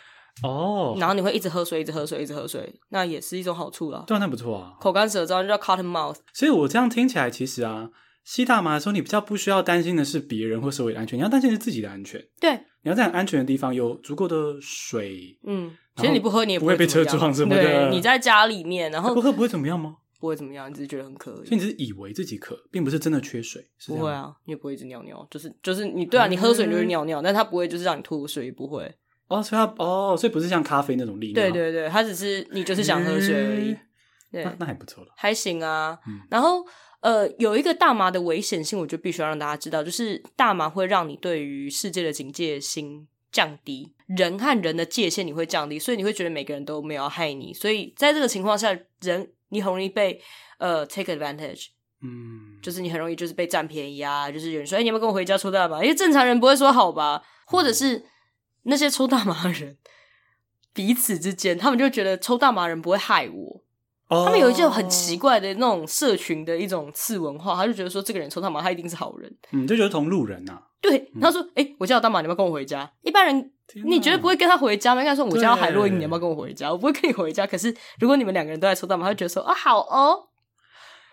[0.42, 0.96] 哦。
[0.98, 4.04] 然后你会一直喝水，一直喝水，一直喝水，那也是一种好处啦。
[4.06, 4.74] 对啊，那不错啊。
[4.80, 6.18] 口干舌燥就叫 cotton mouth。
[6.32, 7.90] 所以我这样听起来，其实啊，
[8.24, 12.22] 吸大麻的时候，你比较不需要担心的是别人或社会的安全，你要担心是自己的安全。
[12.40, 12.52] 对。
[12.82, 15.38] 你要在很安全的地方，有足够的水。
[15.46, 15.72] 嗯。
[15.96, 17.62] 其实你不喝，你也不会被车撞什么的。
[17.62, 19.96] 对，你在家里面，然后不喝不会怎么样吗？
[20.18, 21.34] 不会怎么样，你只是觉得很渴。
[21.36, 23.62] 所以你只是以为自己渴，并不是真的缺水。
[23.86, 28.90] 不会啊，你也不会一直尿尿，就是就是你对啊，你喝水你就会尿尿，但它不会就是让你吐水，不会。
[29.28, 31.34] 哦，所以它哦，所以不是像咖啡那种利尿。
[31.34, 33.76] 对对对，它只是你就是想喝水而已。
[34.32, 35.98] 对，那还不错了，还行啊。
[36.30, 36.64] 然后
[37.00, 50.22] 呃，有一个大麻的危险性，我就必须要让大家知道，就是大麻会让你对于世界的警戒心降低，人和人的界限你会降低，所以你会觉得每个人都没有要害你，所以在这个情况下，人你很容易被
[50.58, 51.70] 呃 take advantage，
[52.00, 55.82] 嗯，就是你很容易就是被占便宜啊，就是有人说，哎、欸，你要不要跟我回家抽大麻？
[55.82, 58.04] 因为正常人不会说好吧，或者是
[58.62, 59.76] 那些抽大麻的人
[60.72, 63.63] 彼此之间，他们就觉得抽大麻的人不会害我。
[64.08, 69.34] 他们有一种很奇怪的那种社群的一种次文化，他就觉得说这个人抽大麻，他一定是好人。
[69.52, 70.62] 嗯，就觉得同路人呐、啊。
[70.80, 73.50] 对，他说：“哎、欸，我家有大麻，你要不要跟我回家？”一般人，
[73.86, 75.00] 你绝对不会跟他回家吗？
[75.00, 77.46] 应该说：“我叫海洛因，你要不要跟我回家？”我不会跟你回家。
[77.46, 80.28] 可是如果你们两个人都在抽大麻，他就觉得说：“啊，好哦。”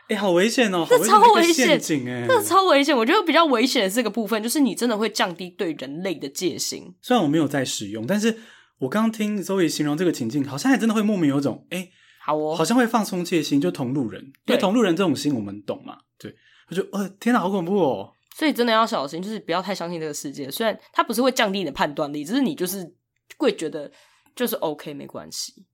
[0.09, 0.85] 哎、欸，好危险哦！
[0.89, 2.95] 这超危险，哎，这超危险。
[2.95, 6.93] 我觉得比较危险的这个部分，就是你真的会降低对人类的戒心。
[7.01, 8.37] 虽然我没有在使用，但是
[8.79, 11.77] 我刚刚听 Zoe 形容这个情境，好像还真的会莫名有种哎。
[11.77, 11.91] 欸
[12.23, 15.97] 好哦，好像会放松戒心，就同路人，对因为同路人这种心我们懂嘛。
[16.19, 16.35] 对，
[16.69, 18.13] 我就呃，天哪，好恐怖哦！
[18.35, 20.49] 所以真的要小心，就是不要太相信这个世界。
[20.51, 22.93] 虽然它不是会降低你的判断力，只是你就是
[23.37, 23.91] 会觉得
[24.35, 25.65] 就是 OK 没关系。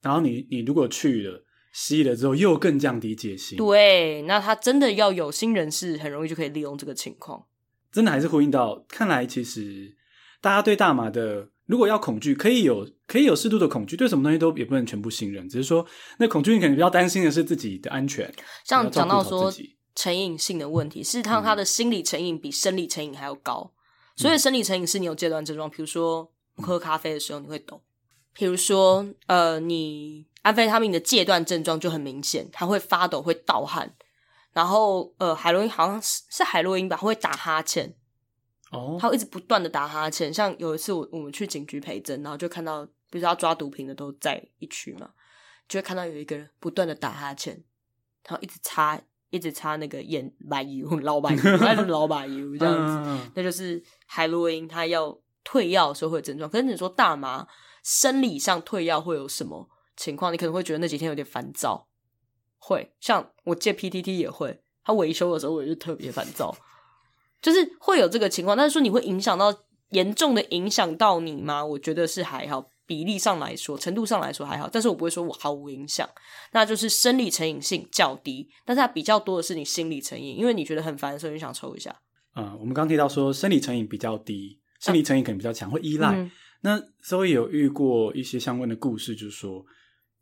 [0.00, 3.58] 然后你你如果去了吸了之后，又更降低戒心。
[3.58, 7.44] 对，那他真的要有心人士，很容易就可以利用这个情况。
[7.92, 9.94] 真的还是呼应到，看来其实
[10.40, 11.48] 大家对大麻的。
[11.70, 15.48] 如果要恐惧，可以有可以有适度的恐惧，对什么东西都也不能全部信任。
[15.48, 15.86] 只是说，
[16.18, 18.28] 那恐惧你可能比较担心的是自己的安全。
[18.64, 19.52] 像讲到说
[19.94, 23.72] 成瘾性的问题，事实上他的心理成瘾比生理成瘾还要高。
[23.72, 23.78] 嗯、
[24.16, 27.80] 所以生理成瘾是你有戒断症状，比如说喝咖啡的时候你会抖，
[28.34, 33.94] 比如说呃，你安非他命的戒断症状就很明显，他会发抖，会盗汗。
[34.52, 37.94] 然后呃，海洛因好像是是海洛因吧，会打哈欠。
[38.70, 40.32] 哦，他会一直不断的打哈欠。
[40.32, 45.10] 像有一次我我们去警局陪诊，然后就看到，比如说要抓毒品的都在一区嘛，
[45.68, 47.54] 就会看到有一个人不断的打哈欠，
[48.26, 49.00] 然后一直擦
[49.30, 56.48] 一直擦那个眼白油，老白油 还是老白油这样子，嗯、那就是海洛因，他要退药的时候会有症状。
[56.48, 57.46] 可是你说大麻
[57.82, 60.32] 生理上退药会有什么情况？
[60.32, 61.88] 你可能会觉得那几天有点烦躁，
[62.58, 66.56] 会像我借 PTT 也会，他维修的时候我就特别烦躁。
[67.42, 69.54] 就是会有这个情况，但是说你会影响到
[69.90, 71.64] 严重的影响到你吗？
[71.64, 76.08] 我觉得是还好，比例上来说，程度上来说还好，但是我不会说我毫无影响。
[76.52, 81.94] 那就是生理成瘾性较低，但是它比较多的是你心理成瘾，因为你觉得很烦的时候，你想抽一下。
[82.36, 86.14] 嗯，我们刚提到说生理成瘾比较低，生理成瘾可能比较强，会依赖。
[86.14, 86.30] 嗯、
[86.60, 89.64] 那所以有遇过一些相关的故事，就是说。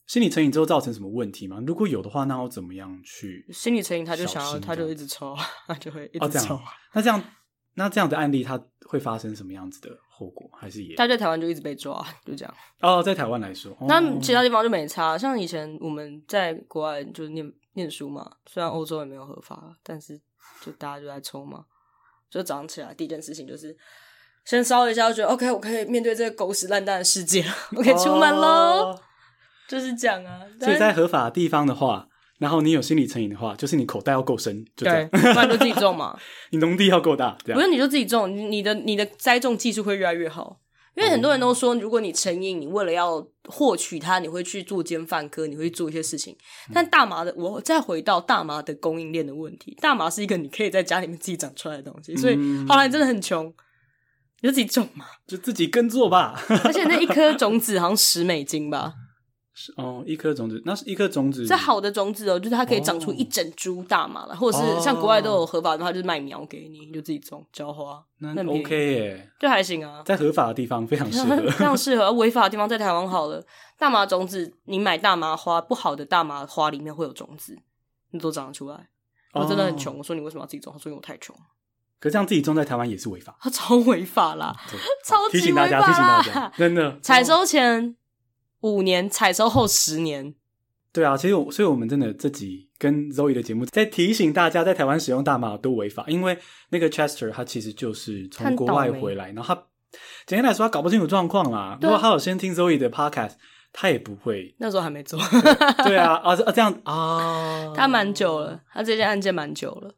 [0.09, 1.63] 心理成瘾之后造成什么问题吗？
[1.67, 3.47] 如果有的话，那要怎么样去？
[3.53, 5.37] 心理成瘾他就想要，他就一直抽，
[5.69, 6.55] 他就会一直抽。
[6.55, 7.25] 哦、这那这样，
[7.75, 10.51] 那这样的案例，他会发生什么样子的后果？
[10.59, 10.97] 还是也？
[10.97, 12.55] 他在台湾就一直被抓，就这样。
[12.81, 15.19] 哦，在台湾来说，那其他地方就没差。
[15.19, 20.19] 像以前我们在国外就是念念书嘛，虽然欧洲也没有合法，但是
[20.63, 21.67] 就大家就在抽嘛。
[22.31, 23.77] 就早上起来第一件事情就是
[24.47, 27.45] 先烧一下，就觉得 OK，我可以面对这个狗屎烂蛋的世界，
[27.77, 28.99] 我可以出门喽。
[29.69, 32.09] 哦就是讲啊，所以在合法的地方的话，
[32.39, 36.19] 然后你有心理成瘾的话，就是你口袋要够深，就这样，对，不然就自己种嘛。
[36.51, 37.59] 你农地要够大，这样。
[37.59, 40.59] 不是你就自己种，你的你的栽种技术会越来越好。
[40.97, 46.37] 因为很多人都说，如果你成瘾，你为了要获取它，你会去做奸犯科，你会去做一些事情。
[46.75, 52.35] 但大麻的，我再回到大麻的供应链的问题，大麻是一个你可以在家里面自己长出来的东西，所以
[52.66, 53.47] 后来你真的很穷，
[54.41, 56.35] 你就自己种嘛，就自己耕作吧。
[56.64, 58.95] 而且那一颗种子好像十美金吧。
[59.77, 72.13] 哦，一颗种子，那是一颗种子是好的种子哦，就是它可以长出一整株大麻来，哦、或者是像国外都有合法的话，就是卖苗给你，你就自己种浇花，那 OK 耶，就还行啊，在合法的地方非常适合， 非常适合。
[72.13, 73.45] 违法的地方在台湾好了，
[73.79, 77.59] 大麻种子你买大麻花，不好的大麻花里面会有种子，
[78.13, 78.89] 你都长得出来。
[79.35, 80.73] 我真的很穷，哦、我说你为什么要自己种？
[80.73, 81.37] 他说因为我太穷。
[82.01, 84.55] 可这样自己种在台湾也是违法，他 超违法啦，
[85.05, 87.97] 超级违法，提醒大家，提醒大家，真的采收前。
[88.61, 90.35] 五年 采收后十年，
[90.93, 96.39] 对啊，其实我所以我们真的这集跟 Zoe 的节目在提醒大家，在台湾使用大麻都违法，因为
[96.71, 99.63] 那个 Chester 他其实就是从国外回来，然后他
[100.27, 101.79] 简单来说他搞不清楚状况啦。
[101.81, 103.33] 如果他有先听 Zoe 的 Podcast，
[103.73, 105.19] 他也不会那时候还没做。
[105.85, 109.95] 对，对啊，啊这样啊， 他蛮久了，他这件案件蛮久了。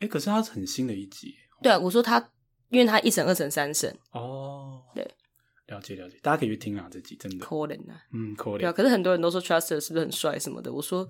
[0.00, 1.34] 哎，可是他是很新的一集。
[1.62, 2.30] 对啊，我说他，
[2.70, 5.08] 因为他一审、二审、三审哦，对。
[5.66, 7.44] 了解了解，大家可以去听啊，这集真的。
[7.44, 8.58] 可怜啊，嗯，可怜。
[8.58, 10.72] 对啊，可是很多人都说 Truster 是不是很帅什么的？
[10.72, 11.08] 我说，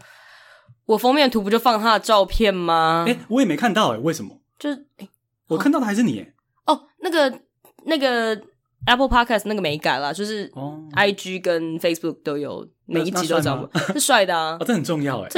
[0.87, 3.05] 我封面图不就放他的照片吗？
[3.09, 4.41] 哎，我也没看到哎，为什么？
[4.59, 5.09] 就是，哎，
[5.49, 6.35] 我看到的还是你哎。
[6.67, 7.41] 哦，那个
[7.87, 8.41] 那个
[8.87, 14.57] Apple Podcast 那个没改啦，就是 IG 跟 Facebook 都有，每一集都找过，是帅的啊。
[14.61, 15.29] 哦，这很重要哎。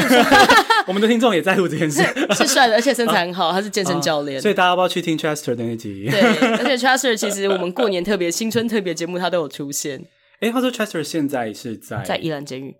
[0.86, 2.02] 我们的听众也在乎这件事，
[2.34, 6.08] 是帅的，而且身材很好， 他是健身教练，所以大家要不要去听 Chester 的那集？
[6.10, 6.20] 对，
[6.56, 10.04] 而且 Chester 其实我们过年特别、新春特别节目他都有出现。
[10.40, 12.76] 哎，话说 Chester 现在是在在宜兰监狱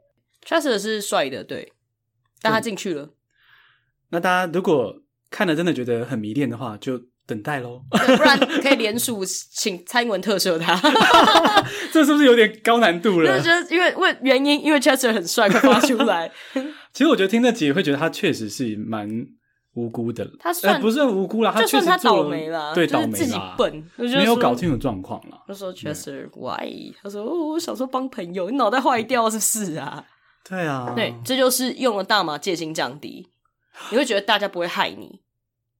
[0.46, 1.72] ，Chester 是帅的，对，
[2.42, 3.10] 但他进去了。
[4.10, 4.94] 那大家如果
[5.30, 10.76] 看了真的觉得很迷恋的话，就等待喽，不然可以联署请蔡英文特赦他。
[11.92, 13.40] 这是不是有点高难度了？
[13.40, 16.30] 就是因为问原因，因为 Chester 很帅，快发出来。
[16.92, 19.08] 其实我觉得听那集会觉得他确实是蛮
[19.74, 25.42] 无辜的，他算不是很无辜啦，他确实他倒霉了，对，倒霉自己笨，没有搞清楚状况了。
[25.48, 26.94] 他说 Chester why？
[27.02, 30.04] 他说我小时候帮朋友，你脑袋坏掉是不是啊？
[30.48, 33.28] 对啊，对，这就是用了大麻戒心降低，
[33.90, 35.20] 你会觉得大家不会害你，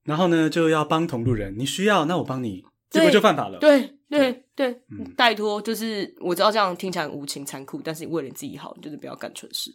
[0.07, 3.59] 然后呢就要帮同路人，你需要那我帮你，结果就犯法了。
[3.59, 4.81] 对对对，
[5.17, 9.71] 拜托，就是我知道这样听起来无情残酷，但是你为了你自己好，你就是不要干蠢事。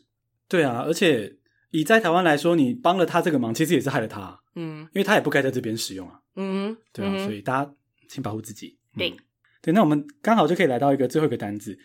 [0.47, 1.35] 对啊，而且
[1.71, 4.39] 以在台湾来说，你帮了他这个忙，其实也是害了他。
[4.55, 6.19] 嗯，因为他也不该在这边使用啊。
[6.35, 7.73] 嗯，对啊，所以大家
[8.09, 8.77] 请保护自己。
[8.97, 9.13] 对，
[9.61, 11.77] 对，那我们刚好就可以来到一个最后一个单字。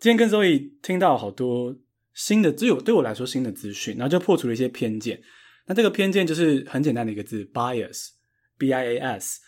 [0.00, 1.76] 今天跟 Zoe 听到好多
[2.14, 5.22] 新的，只有对我来说新的资讯，然后就破除了一些偏见。
[5.66, 9.40] 那这个偏见就是很简单的一个字，bias，b i a s。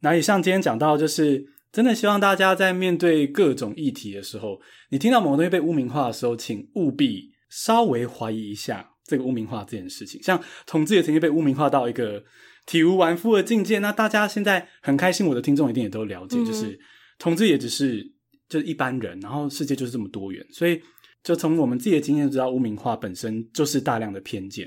[0.00, 7.32] 那以上今天讲到，就是真的希望大家在面对各种议题的时候，你听到某个东西被污名化的时候，请务必。
[7.54, 12.24] 稍微怀疑一下这个污名化这件事情，像同志也曾经被污名化到一个
[12.64, 13.78] 体无完肤的境界。
[13.80, 16.80] 那大家现在很开心，我的听众一定也都了解，嗯、就是
[17.18, 18.02] 同志也只是
[18.48, 20.42] 就是一般人，然后世界就是这么多元。
[20.50, 20.80] 所以，
[21.22, 24.66] 就从我们自己的经验知道，污名化本身就是大量的偏见。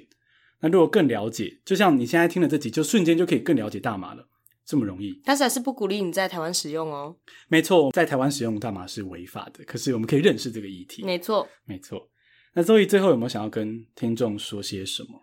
[0.66, 4.28] 那如果更了解，就像你现在听了这集，就瞬间就可以更了解大麻了，
[4.66, 5.22] 这么容易。
[5.24, 7.16] 但是还是不鼓励你在台湾使用哦。
[7.48, 11.04] 没错，在台湾使用大麻是违法的，可是我们可以认识这个议题。
[11.04, 12.10] 没错，没错。
[12.56, 15.22] 那 Zoe 最后有没有想要跟听众说些什么？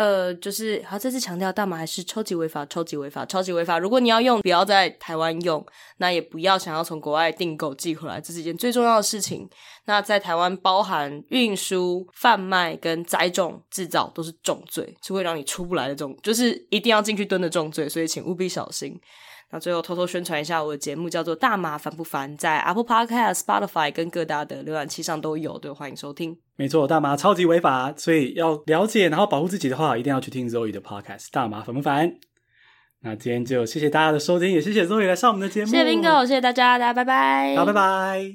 [0.00, 3.78] 呃，就是好，再次强调，大麻还是超级违法，超级违法，超级违法。
[3.78, 5.62] 如果你要用，不要在台湾用，
[5.98, 9.46] 那也不要想要从国外订购寄回来，这是一件最重要的事情。
[9.84, 18.98] 那在台湾，包含运输、贩卖跟栽种、制造都是重罪，是会让你出不来的重，就是一定要进去蹲的重罪，所以请务必小心。
[19.52, 26.38] 那最后偷偷宣传一下我的节目，叫做《大麻烦不烦》，在 Apple Podcast、Spotify 跟各大的浏览器上都有，都欢迎收听。
[26.56, 32.08] 没错，大麻超级违法，所以要了解然后保护自己的话，一定要去听 Zoe 的 Podcast《大麻烦不烦》。
[33.02, 35.66] 那今天就谢谢大家的收听，也谢谢 Zoe 来上我们的节目。
[35.66, 37.56] 谢谢 Bingo，谢谢大家，大家拜拜。
[37.56, 38.28] 好，拜拜。